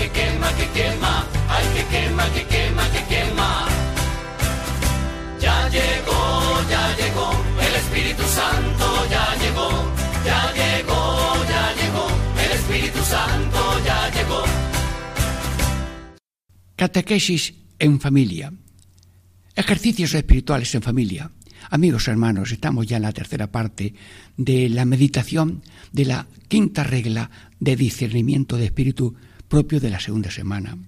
que 0.00 0.08
quema, 0.18 0.48
que 0.58 0.66
quema, 0.76 1.14
ay 1.54 1.66
que 1.74 1.84
quema, 1.92 2.24
que 2.34 2.42
quema, 2.52 2.84
que 2.94 3.02
quema. 3.12 3.50
Ya 5.44 5.56
llegó, 5.76 6.22
ya 6.72 6.84
llegó, 7.00 7.28
el 7.66 7.74
Espíritu 7.82 8.24
Santo 8.38 8.86
ya 9.14 9.26
llegó, 9.42 9.68
ya 10.28 10.40
llegó, 10.60 11.00
ya 11.52 11.64
llegó, 11.80 12.06
el 12.44 12.50
Espíritu 12.58 13.00
Santo 13.14 13.60
ya 13.84 14.00
llegó. 14.16 14.42
Catequesis 16.76 17.54
en 17.78 18.00
familia. 18.00 18.52
Ejercicios 19.54 20.14
espirituales 20.14 20.74
en 20.74 20.82
familia. 20.82 21.30
Amigos 21.68 22.08
hermanos, 22.08 22.52
estamos 22.52 22.86
ya 22.86 22.96
en 22.96 23.02
la 23.02 23.12
tercera 23.12 23.52
parte 23.52 23.92
de 24.38 24.70
la 24.70 24.86
meditación 24.86 25.62
de 25.92 26.06
la 26.06 26.26
quinta 26.48 26.84
regla 26.84 27.30
de 27.58 27.76
discernimiento 27.76 28.56
de 28.56 28.64
espíritu 28.64 29.14
propio 29.50 29.80
de 29.80 29.90
la 29.90 30.00
segunda 30.00 30.30
semana. 30.30 30.78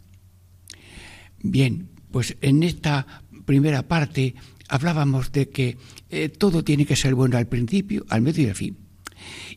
Bien, 1.43 1.91
pues 2.11 2.37
en 2.41 2.63
esta 2.63 3.25
primera 3.45 3.89
parte 3.89 4.35
hablábamos 4.69 5.33
de 5.33 5.51
que 5.51 5.77
eh, 6.09 6.29
todo 6.31 6.63
tiene 6.63 6.87
que 6.87 6.97
ser 6.97 7.15
bueno 7.15 7.37
al 7.37 7.49
principio, 7.49 8.07
al 8.09 8.23
medio 8.23 8.45
y 8.45 8.49
al 8.49 8.55
fin. 8.55 8.79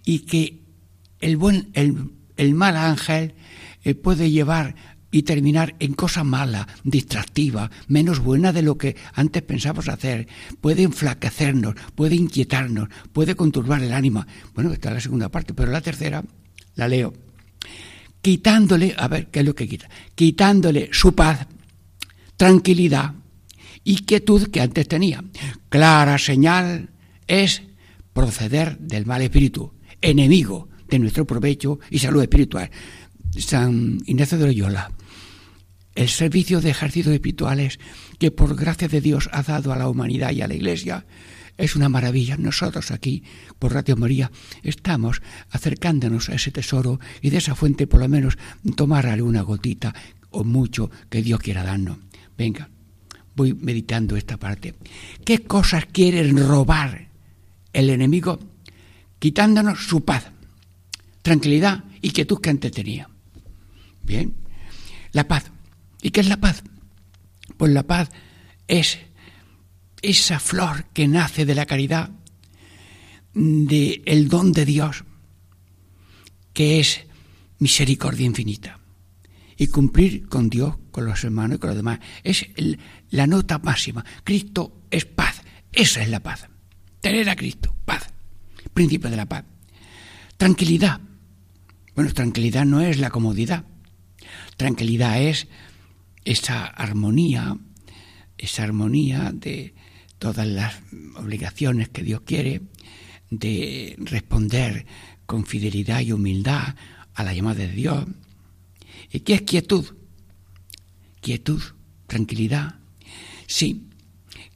Y 0.04 0.20
que 0.20 0.64
el, 1.20 1.38
buen, 1.38 1.70
el, 1.74 2.54
mal 2.56 2.76
ángel 2.76 3.36
eh, 3.84 3.94
puede 3.94 4.32
llevar 4.32 4.76
y 5.12 5.24
terminar 5.24 5.76
en 5.80 5.94
cosa 5.94 6.24
mala, 6.24 6.68
distractiva, 6.84 7.72
menos 7.88 8.20
buena 8.20 8.52
de 8.52 8.64
lo 8.64 8.78
que 8.78 8.98
antes 9.14 9.44
pensábamos 9.44 9.88
hacer. 9.88 10.28
Puede 10.60 10.82
enflaquecernos, 10.82 11.76
puede 11.94 12.16
inquietarnos, 12.16 12.90
puede 13.14 13.36
conturbar 13.36 13.84
el 13.84 13.94
ánima. 13.94 14.28
Bueno, 14.56 14.74
esta 14.74 14.90
es 14.90 14.96
la 14.96 15.02
segunda 15.02 15.30
parte, 15.30 15.54
pero 15.54 15.72
la 15.72 15.82
tercera 15.82 16.24
la 16.74 16.88
leo. 16.88 17.14
Quitándole, 18.26 18.96
a 18.98 19.08
ver, 19.08 19.28
¿qué 19.28 19.42
es 19.42 19.46
lo 19.46 19.54
que 19.54 19.68
quita? 19.68 19.88
Quitándole 20.16 20.90
su 20.92 21.14
paz, 21.14 21.46
tranquilidad 22.36 23.14
y 23.84 23.98
quietud 23.98 24.48
que 24.48 24.62
antes 24.62 24.88
tenía. 24.88 25.24
Clara 25.70 26.18
señal 26.18 26.90
es 27.28 27.62
proceder 28.14 28.80
del 28.80 29.06
mal 29.06 29.22
espíritu, 29.22 29.74
enemigo 30.02 30.70
de 30.88 30.98
nuestro 30.98 31.28
provecho 31.28 31.78
y 31.92 32.00
salud 32.00 32.24
espiritual. 32.24 32.72
San 33.38 34.00
Ignacio 34.08 34.40
de 34.40 34.48
Loyola 34.48 34.90
el 35.96 36.10
servicio 36.10 36.62
de 36.62 36.72
ejercicios 36.72 37.14
espirituales 37.14 37.80
que 38.20 38.32
por 38.32 38.56
gracia 38.56 38.88
de 38.88 39.02
Dios 39.02 39.30
ha 39.32 39.44
dado 39.44 39.74
a 39.74 39.78
la 39.78 39.90
humanidad 39.90 40.32
y 40.32 40.42
a 40.42 40.48
la 40.48 40.56
Iglesia 40.56 41.06
es 41.58 41.76
una 41.76 41.90
maravilla. 41.90 42.38
Nosotros 42.38 42.92
aquí, 42.92 43.24
por 43.60 43.74
Radio 43.74 43.96
María, 43.96 44.32
estamos 44.64 45.22
acercándonos 45.50 46.30
a 46.30 46.36
ese 46.36 46.52
tesoro 46.52 47.00
y 47.22 47.30
de 47.30 47.38
esa 47.38 47.56
fuente 47.56 47.88
por 47.88 48.02
lo 48.02 48.10
menos 48.10 48.38
tomar 48.76 49.08
alguna 49.08 49.42
gotita 49.42 49.94
o 50.32 50.44
mucho 50.44 50.92
que 51.10 51.22
Dios 51.22 51.40
quiera 51.40 51.64
darnos. 51.64 51.98
Venga, 52.38 52.70
voy 53.36 53.54
meditando 53.54 54.18
esta 54.18 54.38
parte. 54.38 54.76
¿Qué 55.24 55.44
cosas 55.44 55.86
quiere 55.86 56.30
robar 56.32 57.08
el 57.72 57.90
enemigo? 57.90 58.40
Quitándonos 59.20 59.88
su 59.88 60.04
paz, 60.04 60.32
tranquilidad 61.22 61.86
y 62.02 62.12
quietud 62.12 62.40
que 62.42 62.50
antes 62.50 62.72
tenía. 62.72 63.10
Bien, 64.04 64.34
la 65.14 65.28
paz. 65.28 65.52
¿Y 66.02 66.12
qué 66.12 66.20
es 66.20 66.28
la 66.28 66.38
paz? 66.38 66.64
Pues 67.58 67.72
la 67.72 67.84
paz 67.84 68.10
es 68.68 69.00
esa 70.02 70.40
flor 70.40 70.86
que 70.94 71.08
nace 71.08 71.46
de 71.46 71.56
la 71.56 71.66
caridad, 71.66 72.12
del 73.34 74.02
el 74.06 74.28
don 74.30 74.52
de 74.52 74.66
Dios, 74.66 75.04
que 76.54 76.80
es 76.80 77.06
misericordia 77.60 78.26
infinita. 78.26 78.80
Y 79.58 79.68
cumplir 79.68 80.28
con 80.28 80.50
Dios, 80.50 80.76
con 80.92 81.06
los 81.06 81.24
hermanos 81.24 81.58
y 81.58 81.60
con 81.60 81.70
los 81.70 81.78
demás. 81.78 82.00
Es 82.24 82.46
la 83.10 83.26
nota 83.26 83.58
máxima. 83.60 84.04
Cristo 84.24 84.82
es 84.92 85.06
paz. 85.06 85.42
Esa 85.72 86.02
es 86.02 86.10
la 86.10 86.20
paz. 86.20 86.48
Tener 87.00 87.30
a 87.30 87.36
Cristo, 87.36 87.74
paz. 87.86 88.10
Príncipe 88.74 89.10
de 89.10 89.16
la 89.16 89.26
paz. 89.26 89.46
Tranquilidad. 90.38 91.00
Bueno, 91.96 92.14
tranquilidad 92.14 92.66
no 92.66 92.82
es 92.82 93.00
la 93.00 93.10
comodidad. 93.10 93.64
Tranquilidad 94.58 95.22
es 95.22 95.48
esa 96.26 96.66
armonía, 96.66 97.58
esa 98.38 98.64
armonía 98.64 99.32
de 99.32 99.76
todas 100.20 100.48
las 100.48 100.76
obligaciones 101.16 101.90
que 101.90 102.04
Dios 102.04 102.22
quiere, 102.26 102.62
de 103.30 103.96
responder 104.00 104.86
con 105.26 105.46
fidelidad 105.46 106.02
y 106.02 106.12
humildad 106.12 106.76
a 107.14 107.24
la 107.24 107.34
llamada 107.34 107.60
de 107.60 107.72
Dios. 107.72 108.06
¿Y 109.12 109.22
qué 109.22 109.36
es 109.36 109.42
quietud? 109.44 109.86
Quietud, 111.22 111.62
tranquilidad. 112.08 112.76
Sí, 113.48 113.88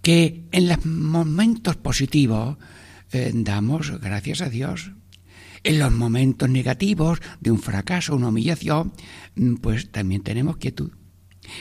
que 0.01 0.45
en 0.51 0.67
los 0.67 0.85
momentos 0.85 1.75
positivos 1.77 2.57
eh, 3.11 3.31
damos 3.33 3.99
gracias 3.99 4.41
a 4.41 4.49
Dios. 4.49 4.91
En 5.63 5.79
los 5.79 5.91
momentos 5.91 6.49
negativos 6.49 7.19
de 7.41 7.51
un 7.51 7.59
fracaso, 7.59 8.15
una 8.15 8.29
humillación, 8.29 8.93
mm, 9.35 9.55
pues 9.55 9.91
también 9.91 10.23
tenemos 10.23 10.57
quietud. 10.57 10.91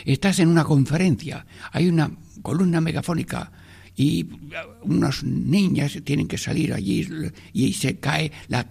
Estás 0.05 0.39
en 0.39 0.49
una 0.49 0.65
conferencia, 0.65 1.47
hay 1.73 1.89
una 1.89 2.11
columna 2.43 2.81
megafónica 2.81 3.53
y 3.97 4.29
unas 4.83 5.25
niñas 5.25 5.99
tienen 6.05 6.29
que 6.29 6.39
salir 6.39 6.73
allí 6.73 7.07
y 7.53 7.73
se 7.73 7.99
cae 7.99 8.31
la, 8.47 8.71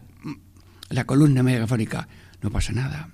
la 0.90 1.06
columna 1.06 1.44
megafónica. 1.44 2.08
No 2.42 2.50
pasa 2.50 2.72
nada. 2.72 3.10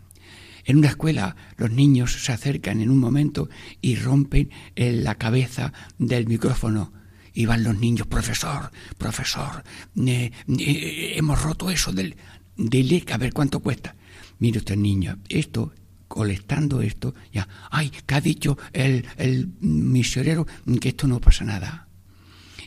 En 0.66 0.78
una 0.78 0.90
escuela 0.90 1.36
los 1.58 1.72
niños 1.72 2.24
se 2.24 2.32
acercan 2.32 2.82
en 2.82 2.90
un 2.90 3.00
momento 3.00 3.50
y 3.82 3.96
rompen 3.96 4.50
la 4.76 5.16
cabeza 5.16 5.74
del 5.98 6.28
micrófono. 6.28 6.94
Y 7.34 7.48
van 7.48 7.64
los 7.64 7.80
niños, 7.80 8.06
profesor, 8.06 8.72
profesor, 8.98 9.64
hemos 9.96 11.42
roto 11.42 11.72
eso 11.72 11.92
del... 11.92 12.16
Dile 12.56 13.04
a 13.12 13.18
ver 13.18 13.34
cuánto 13.34 13.60
cuesta. 13.60 13.96
Mire 14.38 14.60
usted, 14.60 14.76
niño, 14.76 15.18
esto 15.28 15.74
colectando 16.14 16.84
esto, 16.84 17.16
ya, 17.32 17.48
ay, 17.72 17.92
que 18.06 18.14
ha 18.14 18.22
dicho 18.22 18.56
el, 18.72 19.04
el 19.18 19.50
misionero 19.62 20.46
que 20.80 20.90
esto 20.90 21.08
no 21.08 21.20
pasa 21.20 21.44
nada. 21.44 21.88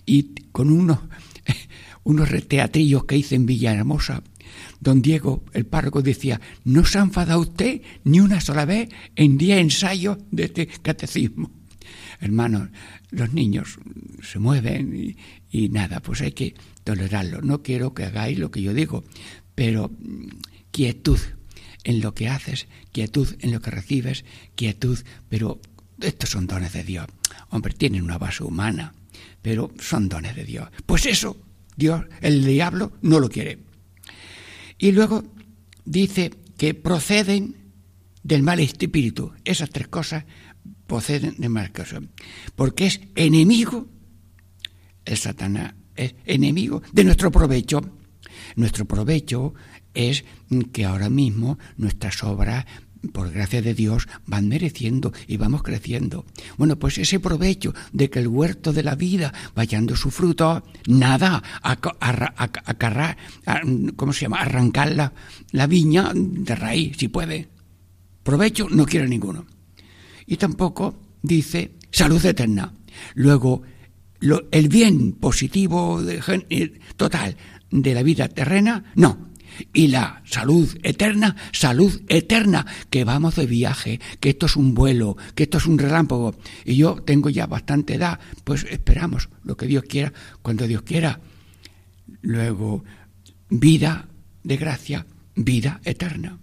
Y 0.05 0.35
con 0.51 0.73
unos, 0.73 0.99
unos 2.03 2.29
teatrillos 2.49 3.05
que 3.05 3.19
hice 3.19 3.37
en 3.37 3.47
Villahermosa, 3.47 4.25
don 4.81 5.01
Diego, 5.01 5.45
el 5.53 5.65
párroco, 5.65 6.03
decía, 6.03 6.41
no 6.65 6.85
se 6.85 6.99
ha 6.99 7.03
enfadado 7.03 7.39
usted 7.39 7.83
ni 8.03 8.19
una 8.19 8.41
sola 8.41 8.65
vez 8.65 8.89
en 9.15 9.39
día 9.39 9.61
ensayo 9.61 10.19
de 10.33 10.47
este 10.47 10.67
catecismo. 10.67 11.53
Hermanos, 12.21 12.71
los 13.11 13.33
niños 13.33 13.79
se 14.25 14.41
mueven 14.41 14.93
y, 14.93 15.17
y 15.57 15.69
nada, 15.69 16.01
pues 16.01 16.21
hay 16.21 16.33
que 16.33 16.55
tolerarlo. 16.83 17.43
No 17.43 17.63
quiero 17.63 17.95
que 17.95 18.03
hagáis 18.03 18.41
lo 18.41 18.51
que 18.51 18.63
yo 18.63 18.75
digo, 18.75 19.05
pero 19.55 19.89
mm, 19.89 20.27
quietud, 20.73 21.21
en 21.87 22.01
lo 22.01 22.15
que 22.15 22.29
haces, 22.29 22.67
quietud 22.91 23.37
en 23.39 23.53
lo 23.53 23.61
que 23.61 23.71
recibes, 23.71 24.25
quietud, 24.57 24.99
pero 25.29 25.61
estos 26.01 26.31
son 26.31 26.49
dones 26.49 26.73
de 26.73 26.83
Dios. 26.83 27.07
Hombre, 27.51 27.75
tienen 27.75 28.03
una 28.03 28.19
base 28.19 28.43
humana, 28.43 28.93
pero 29.41 29.71
son 29.79 30.09
dones 30.09 30.35
de 30.35 30.45
Dios. 30.45 30.69
Pues 30.85 31.07
eso, 31.07 31.37
Dios, 31.77 32.05
el 32.21 32.45
diablo, 32.45 32.93
no 33.03 33.21
lo 33.21 33.29
quiere. 33.29 33.61
Y 34.79 34.91
luego 34.91 35.23
dice 35.85 36.35
que 36.59 36.75
proceden 36.75 37.55
del 38.25 38.43
mal 38.43 38.59
espíritu. 38.59 39.33
Esas 39.45 39.71
tres 39.71 39.87
cosas 39.87 40.25
proceden 40.89 41.37
del 41.39 41.51
mal 41.51 41.67
espíritu. 41.67 42.09
Porque 42.57 42.87
es 42.87 43.01
enemigo, 43.15 43.87
el 45.05 45.17
Satanás 45.17 45.75
es 45.95 46.17
enemigo 46.25 46.83
de 46.93 47.05
nuestro 47.05 47.31
provecho. 47.31 47.81
Nuestro 48.57 48.85
provecho 48.85 49.55
es 49.97 50.25
que 50.73 50.85
ahora 50.85 51.11
mismo 51.11 51.59
nuestras 51.77 52.23
obras 52.23 52.67
por 53.13 53.31
gracia 53.31 53.63
de 53.63 53.75
Dios, 53.75 54.09
van 54.27 54.49
mereciendo 54.49 55.13
y 55.27 55.37
vamos 55.37 55.63
creciendo. 55.63 56.25
Bueno, 56.57 56.79
pues 56.79 56.99
ese 56.99 57.21
provecho 57.21 57.75
de 57.93 58.11
que 58.11 58.19
el 58.19 58.29
huerto 58.29 58.73
de 58.73 58.83
la 58.83 58.95
vida 58.95 59.33
vaya 59.55 59.79
dando 59.79 59.97
su 59.97 60.11
fruto, 60.11 60.65
nada, 60.87 61.43
a, 61.63 61.77
¿cómo 63.97 64.13
se 64.13 64.23
llama? 64.23 64.41
Arrancar 64.41 65.13
la, 65.53 65.67
viña 65.67 66.13
de 66.15 66.55
raíz, 66.55 66.97
si 66.99 67.09
puede. 67.09 67.49
Provecho 68.23 68.69
no 68.69 68.87
quiere 68.87 69.09
ninguno. 69.09 69.47
Y 70.27 70.37
tampoco 70.37 70.99
dice 71.23 71.73
salud 71.91 72.25
eterna. 72.25 72.73
Luego, 73.15 73.63
el 74.51 74.69
bien 74.69 75.13
positivo 75.13 76.03
de, 76.03 76.81
total 76.97 77.37
de 77.71 77.95
la 77.95 78.03
vida 78.03 78.29
terrena, 78.29 78.93
no, 78.97 79.27
y 79.73 79.89
la 79.89 80.23
salud 80.25 80.77
eterna, 80.83 81.37
salud 81.53 82.03
eterna, 82.09 82.67
que 82.91 83.05
vamos 83.05 83.37
de 83.37 83.47
viaje, 83.47 84.01
que 84.21 84.31
esto 84.31 84.47
es 84.47 84.57
un 84.57 84.75
vuelo, 84.75 85.17
que 85.35 85.45
esto 85.45 85.59
es 85.59 85.67
un 85.67 85.79
relámpago. 85.79 86.35
Y 86.65 86.77
yo 86.77 86.97
tengo 86.97 87.31
ya 87.31 87.47
bastante 87.47 87.95
edad, 87.95 88.19
pues 88.45 88.67
esperamos 88.69 89.29
lo 89.45 89.57
que 89.57 89.67
Dios 89.67 89.85
quiera, 89.85 90.13
cuando 90.43 90.67
Dios 90.67 90.83
quiera. 90.83 91.21
Luego, 92.23 92.85
vida 93.49 94.09
de 94.43 94.57
gracia, 94.57 95.07
vida 95.35 95.81
eterna. 95.85 96.39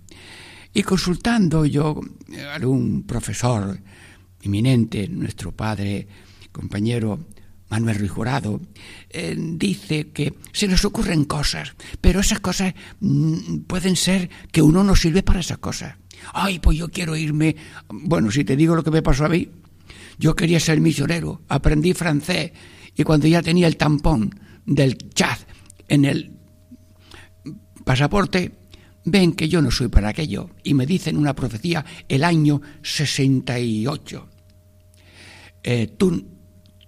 Y 0.74 0.84
consultando 0.84 1.66
yo 1.66 2.00
a 2.48 2.56
algún 2.56 3.04
profesor 3.04 3.80
eminente, 4.42 5.08
nuestro 5.08 5.52
padre, 5.52 6.08
compañero 6.52 7.20
Manuel 7.74 7.98
Ruiz 7.98 8.12
Jurado, 8.12 8.62
eh, 9.10 9.36
dice 9.36 10.12
que 10.12 10.36
se 10.52 10.68
nos 10.68 10.86
ocurren 10.86 11.26
cosas, 11.26 11.74
pero 12.00 12.20
esas 12.20 12.40
cosas 12.40 12.76
mm, 13.00 13.62
pueden 13.66 13.96
ser 13.96 14.30
que 14.52 14.62
uno 14.62 14.84
no 14.84 14.96
sirve 14.96 15.24
para 15.24 15.40
esas 15.40 15.58
cosas. 15.58 15.96
Ay, 16.34 16.60
pues 16.60 16.78
yo 16.78 16.90
quiero 16.90 17.16
irme. 17.16 17.56
Bueno, 17.90 18.30
si 18.30 18.44
te 18.44 18.56
digo 18.56 18.76
lo 18.76 18.84
que 18.84 18.92
me 18.92 19.02
pasó 19.02 19.26
a 19.26 19.30
mí, 19.30 19.50
yo 20.20 20.36
quería 20.36 20.60
ser 20.60 20.80
misionero, 20.82 21.42
aprendí 21.50 21.96
francés 21.96 22.52
y 22.96 23.04
cuando 23.04 23.26
ya 23.26 23.42
tenía 23.42 23.66
el 23.66 23.76
tampón 23.76 24.30
del 24.68 25.10
Chad 25.10 25.40
en 25.88 26.06
el 26.06 26.32
pasaporte, 27.84 28.52
ven 29.04 29.34
que 29.34 29.50
yo 29.50 29.64
no 29.64 29.72
soy 29.72 29.88
para 29.88 30.10
aquello 30.10 30.52
y 30.64 30.76
me 30.76 30.86
dicen 30.86 31.18
una 31.18 31.34
profecía 31.34 31.84
el 32.08 32.24
año 32.24 32.62
68. 32.84 34.30
Eh, 35.64 35.88
tú, 35.98 36.33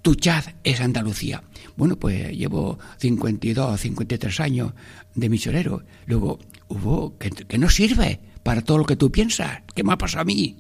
tu 0.06 0.14
Chad 0.14 0.44
es 0.64 0.82
Andalucía. 0.82 1.42
Bueno, 1.76 1.98
pues 1.98 2.30
llevo 2.30 2.78
52, 3.00 3.82
53 3.82 4.40
años 4.40 4.74
de 5.16 5.30
misionero. 5.30 5.82
Luego 6.06 6.38
hubo 6.68 7.18
que, 7.18 7.32
que 7.32 7.58
no 7.58 7.72
sirve 7.72 8.20
para 8.44 8.62
todo 8.62 8.78
lo 8.78 8.86
que 8.86 8.98
tú 8.98 9.12
piensas. 9.12 9.64
¿Qué 9.74 9.84
me 9.84 9.94
ha 9.94 9.98
pasado 9.98 10.22
a 10.22 10.26
mí? 10.26 10.58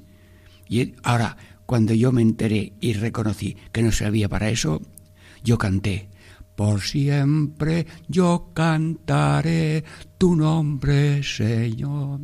Y 0.67 0.95
ahora, 1.03 1.37
cuando 1.67 1.93
yo 1.93 2.11
me 2.11 2.23
enteré 2.23 2.73
y 2.81 2.93
reconocí 2.93 3.55
que 3.71 3.83
no 3.83 3.91
servía 3.91 4.27
para 4.27 4.49
eso, 4.49 4.81
yo 5.43 5.59
canté. 5.59 6.09
Por 6.55 6.81
siempre 6.81 7.85
yo 8.07 8.49
cantaré 8.51 9.83
tu 10.17 10.35
nombre, 10.35 11.21
Señor. 11.21 12.19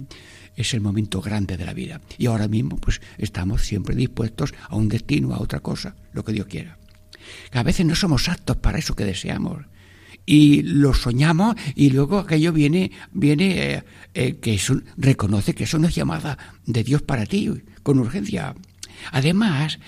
Es 0.55 0.73
el 0.73 0.81
momento 0.81 1.21
grande 1.21 1.55
de 1.55 1.65
la 1.67 1.75
vida. 1.75 2.01
Y 2.17 2.25
ahora 2.25 2.47
mismo, 2.47 2.77
pues 2.77 2.99
estamos 3.19 3.61
siempre 3.61 3.93
dispuestos 3.95 4.55
a 4.69 4.75
un 4.75 4.89
destino, 4.89 5.35
a 5.35 5.39
otra 5.39 5.59
cosa, 5.59 5.95
lo 6.13 6.25
que 6.25 6.33
Dios 6.33 6.47
quiera. 6.47 6.80
A 7.51 7.63
veces 7.63 7.85
no 7.85 7.95
somos 7.95 8.29
aptos 8.29 8.57
para 8.57 8.79
eso 8.79 8.95
que 8.95 9.05
deseamos 9.05 9.65
y 10.25 10.61
lo 10.63 10.93
soñamos 10.93 11.55
y 11.75 11.89
luego 11.89 12.19
aquello 12.19 12.53
viene, 12.53 12.91
viene 13.11 13.73
eh, 13.73 13.83
eh, 14.13 14.35
que 14.37 14.55
eso, 14.55 14.81
reconoce 14.97 15.53
que 15.53 15.65
eso 15.65 15.79
no 15.79 15.87
es 15.87 15.95
llamada 15.95 16.37
de 16.65 16.83
Dios 16.83 17.01
para 17.01 17.25
ti, 17.25 17.51
con 17.83 17.99
urgencia. 17.99 18.55
Además, 19.11 19.79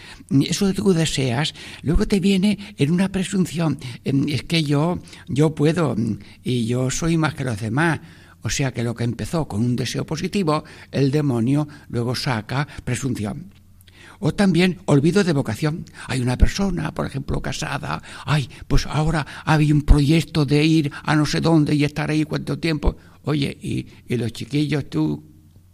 eso 0.42 0.68
que 0.68 0.74
tú 0.74 0.92
deseas, 0.94 1.54
luego 1.84 2.08
te 2.08 2.20
viene 2.20 2.58
en 2.78 2.92
una 2.92 3.10
presunción, 3.10 3.78
es 4.04 4.44
que 4.44 4.64
yo, 4.64 5.00
yo 5.28 5.54
puedo 5.54 5.96
y 6.44 6.66
yo 6.66 6.90
soy 6.90 7.18
más 7.18 7.36
que 7.36 7.44
los 7.44 7.62
demás. 7.62 8.00
O 8.42 8.50
sea 8.50 8.74
que 8.74 8.84
lo 8.84 8.96
que 8.96 9.04
empezó 9.04 9.48
con 9.48 9.62
un 9.62 9.76
deseo 9.76 10.06
positivo, 10.06 10.66
el 10.92 11.12
demonio 11.12 11.68
luego 11.90 12.16
saca 12.16 12.68
presunción. 12.84 13.54
O 14.20 14.34
también 14.34 14.80
olvido 14.86 15.24
de 15.24 15.34
vocación. 15.34 15.86
Hay 16.08 16.22
una 16.22 16.38
persona, 16.38 16.94
por 16.94 17.06
ejemplo, 17.06 17.42
casada, 17.42 18.02
ay, 18.26 18.50
pues 18.68 18.86
ahora 18.86 19.26
había 19.46 19.74
un 19.74 19.82
proyecto 19.82 20.46
de 20.46 20.64
ir 20.64 20.92
a 21.04 21.16
no 21.16 21.26
sé 21.26 21.42
dónde 21.42 21.76
y 21.76 21.84
estar 21.84 22.10
ahí 22.10 22.24
cuánto 22.24 22.60
tiempo. 22.60 22.98
Oye, 23.24 23.58
y, 23.62 23.88
y 24.08 24.18
los 24.18 24.34
chiquillos, 24.34 24.90
tú 24.90 25.24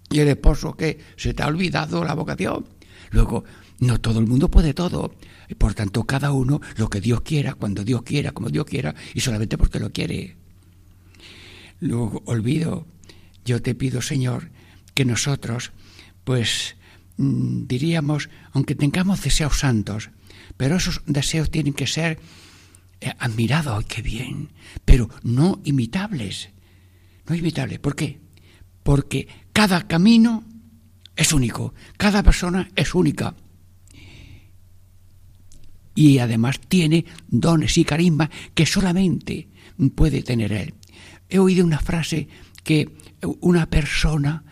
y 0.10 0.20
el 0.20 0.28
esposo, 0.28 0.74
¿qué? 0.76 1.00
¿Se 1.18 1.34
te 1.34 1.44
ha 1.44 1.48
olvidado 1.48 2.04
la 2.04 2.14
vocación? 2.14 2.66
Luego, 3.12 3.44
no 3.80 4.00
todo 4.00 4.20
el 4.20 4.28
mundo 4.28 4.50
puede 4.50 4.74
todo. 4.74 5.16
Por 5.58 5.74
tanto, 5.74 6.04
cada 6.04 6.32
uno 6.32 6.62
lo 6.78 6.90
que 6.90 7.02
Dios 7.02 7.22
quiera, 7.22 7.54
cuando 7.54 7.84
Dios 7.84 8.04
quiera, 8.04 8.32
como 8.32 8.50
Dios 8.50 8.66
quiera, 8.66 8.94
y 9.14 9.22
solamente 9.22 9.58
porque 9.58 9.80
lo 9.80 9.92
quiere. 9.92 10.38
Luego, 11.80 12.22
olvido, 12.26 12.88
yo 13.46 13.62
te 13.62 13.74
pido, 13.74 14.02
Señor, 14.02 14.52
que 14.94 15.06
nosotros, 15.06 15.72
pues, 16.24 16.76
diríamos, 17.20 18.30
aunque 18.53 18.76
tengamos 18.76 19.22
deseos 19.22 19.59
santos, 19.59 20.09
pero 20.55 20.78
esos 20.78 21.01
deseos 21.05 21.51
tienen 21.51 21.74
que 21.74 21.86
ser 21.86 22.20
eh, 23.01 23.11
admirados, 23.20 23.86
qué 23.86 24.01
bien, 24.01 24.49
pero 24.86 25.09
no 25.24 25.59
imitables. 25.65 26.49
No 27.28 27.36
imitables. 27.36 27.80
¿Por 27.80 27.95
qué? 27.95 28.20
Porque 28.84 29.28
cada 29.51 29.86
camino 29.86 30.45
es 31.15 31.34
único, 31.34 31.74
cada 31.97 32.24
persona 32.24 32.70
es 32.76 32.95
única. 32.95 33.36
Y 35.93 36.20
además 36.20 36.61
tiene 36.61 37.03
dones 37.28 37.78
y 37.78 37.84
carisma 37.84 38.30
que 38.53 38.65
solamente 38.65 39.49
puede 39.93 40.24
tener 40.24 40.53
él. 40.53 40.74
He 41.28 41.39
oído 41.39 41.65
una 41.65 41.80
frase 41.80 42.30
que 42.63 42.89
una 43.41 43.70
persona, 43.70 44.43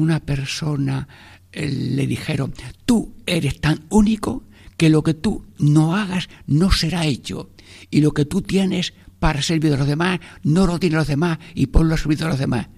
una 0.00 0.20
persona 0.20 1.08
le 1.52 2.06
dijeron, 2.06 2.54
tú 2.86 3.14
eres 3.26 3.60
tan 3.60 3.84
único 3.90 4.44
que 4.76 4.88
lo 4.88 5.02
que 5.02 5.14
tú 5.14 5.44
no 5.58 5.96
hagas 5.96 6.28
no 6.46 6.70
será 6.70 7.06
hecho. 7.06 7.50
Y 7.90 8.00
lo 8.00 8.12
que 8.12 8.24
tú 8.24 8.42
tienes 8.42 8.94
para 9.18 9.42
servir 9.42 9.74
a 9.74 9.76
los 9.76 9.86
demás, 9.86 10.20
no 10.42 10.66
lo 10.66 10.78
tienen 10.80 10.98
los 10.98 11.06
demás 11.06 11.38
y 11.54 11.66
ponlo 11.66 11.94
a 11.94 11.98
servir 11.98 12.24
a 12.24 12.28
los 12.28 12.38
demás. 12.38 12.68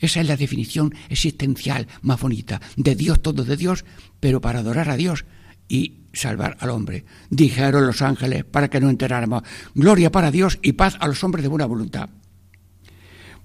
Esa 0.00 0.20
es 0.20 0.26
la 0.26 0.36
definición 0.36 0.94
existencial 1.08 1.86
más 2.02 2.20
bonita. 2.20 2.60
De 2.76 2.96
Dios, 2.96 3.22
todo 3.22 3.44
de 3.44 3.56
Dios, 3.56 3.84
pero 4.20 4.40
para 4.40 4.60
adorar 4.60 4.90
a 4.90 4.96
Dios 4.96 5.24
y 5.68 6.04
salvar 6.12 6.56
al 6.60 6.70
hombre. 6.70 7.04
Dijeron 7.30 7.86
los 7.86 8.02
ángeles 8.02 8.44
para 8.44 8.68
que 8.68 8.80
no 8.80 8.90
enteráramos. 8.90 9.42
Gloria 9.74 10.10
para 10.10 10.30
Dios 10.30 10.58
y 10.62 10.72
paz 10.72 10.96
a 11.00 11.06
los 11.06 11.22
hombres 11.24 11.42
de 11.42 11.48
buena 11.48 11.66
voluntad. 11.66 12.10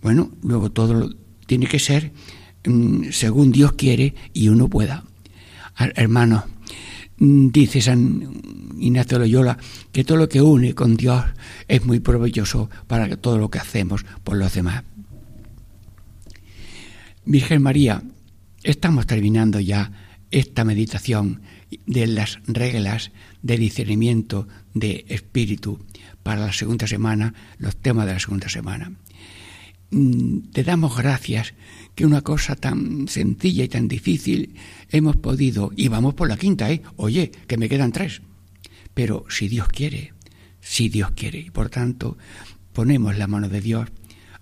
Bueno, 0.01 0.31
luego 0.41 0.71
todo 0.71 1.13
tiene 1.45 1.67
que 1.67 1.79
ser 1.79 2.13
según 3.11 3.51
Dios 3.51 3.73
quiere 3.73 4.15
y 4.33 4.49
uno 4.49 4.67
pueda. 4.67 5.03
Hermano, 5.95 6.45
mm, 7.17 7.49
dice 7.49 7.81
San 7.81 8.41
Ignacio 8.79 9.19
Loyola 9.19 9.57
que 9.91 10.03
todo 10.03 10.17
lo 10.17 10.29
que 10.29 10.41
une 10.41 10.73
con 10.75 10.97
Dios 10.97 11.23
es 11.67 11.85
muy 11.85 11.99
provechoso 11.99 12.69
para 12.87 13.15
todo 13.17 13.37
lo 13.37 13.49
que 13.49 13.59
hacemos 13.59 14.05
por 14.23 14.37
los 14.37 14.53
demás. 14.53 14.83
Virgen 17.25 17.61
María, 17.61 18.01
estamos 18.63 19.05
terminando 19.05 19.59
ya 19.59 19.91
esta 20.31 20.63
meditación 20.63 21.41
de 21.85 22.07
las 22.07 22.39
reglas 22.47 23.11
de 23.41 23.57
discernimiento 23.57 24.47
de 24.73 25.05
espíritu 25.09 25.79
para 26.23 26.45
la 26.47 26.53
segunda 26.53 26.87
semana, 26.87 27.33
los 27.57 27.75
temas 27.75 28.05
de 28.05 28.13
la 28.13 28.19
segunda 28.19 28.49
semana. 28.49 28.91
Mm, 29.91 30.51
te 30.51 30.63
damos 30.63 30.95
gracias 30.95 31.53
que 31.95 32.05
una 32.05 32.21
cosa 32.21 32.55
tan 32.55 33.07
sencilla 33.07 33.63
y 33.63 33.67
tan 33.67 33.87
difícil 33.87 34.55
hemos 34.91 35.15
podido, 35.17 35.71
y 35.75 35.87
vamos 35.87 36.13
por 36.13 36.29
la 36.29 36.37
quinta, 36.37 36.71
¿eh? 36.71 36.81
Oye, 36.95 37.31
que 37.47 37.57
me 37.57 37.69
quedan 37.69 37.91
tres. 37.91 38.21
Pero 38.93 39.25
si 39.29 39.47
Dios 39.47 39.67
quiere, 39.67 40.13
si 40.61 40.89
Dios 40.89 41.11
quiere, 41.11 41.39
y 41.39 41.49
por 41.49 41.69
tanto 41.69 42.17
ponemos 42.73 43.17
la 43.17 43.27
mano 43.27 43.49
de 43.49 43.61
Dios 43.61 43.89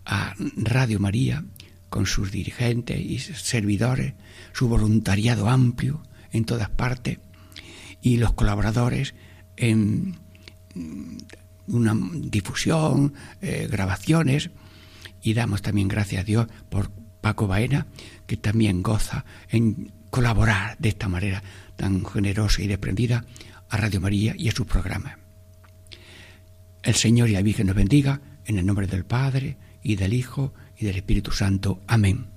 a 0.06 0.36
Radio 0.58 1.00
María, 1.00 1.46
con 1.90 2.06
sus 2.06 2.32
dirigentes 2.32 3.00
y 3.00 3.20
servidores, 3.20 4.14
su 4.52 4.68
voluntariado 4.68 5.48
amplio 5.48 6.04
en 6.32 6.44
todas 6.44 6.70
partes 6.70 7.20
y 8.02 8.18
los 8.18 8.34
colaboradores 8.34 9.16
en 9.56 10.18
una 11.68 11.98
difusión, 12.14 13.14
eh, 13.42 13.68
grabaciones 13.72 14.52
y 15.28 15.34
damos 15.34 15.62
también 15.62 15.90
gracias 15.90 16.22
a 16.22 16.24
Dios 16.24 16.48
por 16.70 16.90
Paco 17.20 17.48
Baena, 17.48 17.88
que 18.26 18.38
también 18.38 18.82
goza 18.82 19.26
en 19.50 19.92
colaborar 20.10 20.78
de 20.80 20.88
esta 20.88 21.10
manera 21.10 21.44
tan 21.76 22.06
generosa 22.06 22.62
y 22.62 22.68
desprendida 22.68 23.26
a 23.68 23.76
Radio 23.76 24.00
María 24.00 24.34
y 24.38 24.48
a 24.48 24.54
sus 24.54 24.66
programas. 24.66 25.18
El 26.82 26.96
Señor 26.96 27.28
y 27.28 27.34
la 27.34 27.42
Virgen 27.42 27.68
nos 27.68 27.76
bendiga 27.76 28.22
en 28.46 28.58
el 28.58 28.66
nombre 28.66 28.88
del 28.88 29.04
Padre 29.04 29.58
y 29.84 29.98
del 29.98 30.14
Hijo 30.14 30.54
y 30.78 30.86
del 30.86 30.96
Espíritu 30.96 31.32
Santo. 31.32 31.82
Amén. 31.88 32.37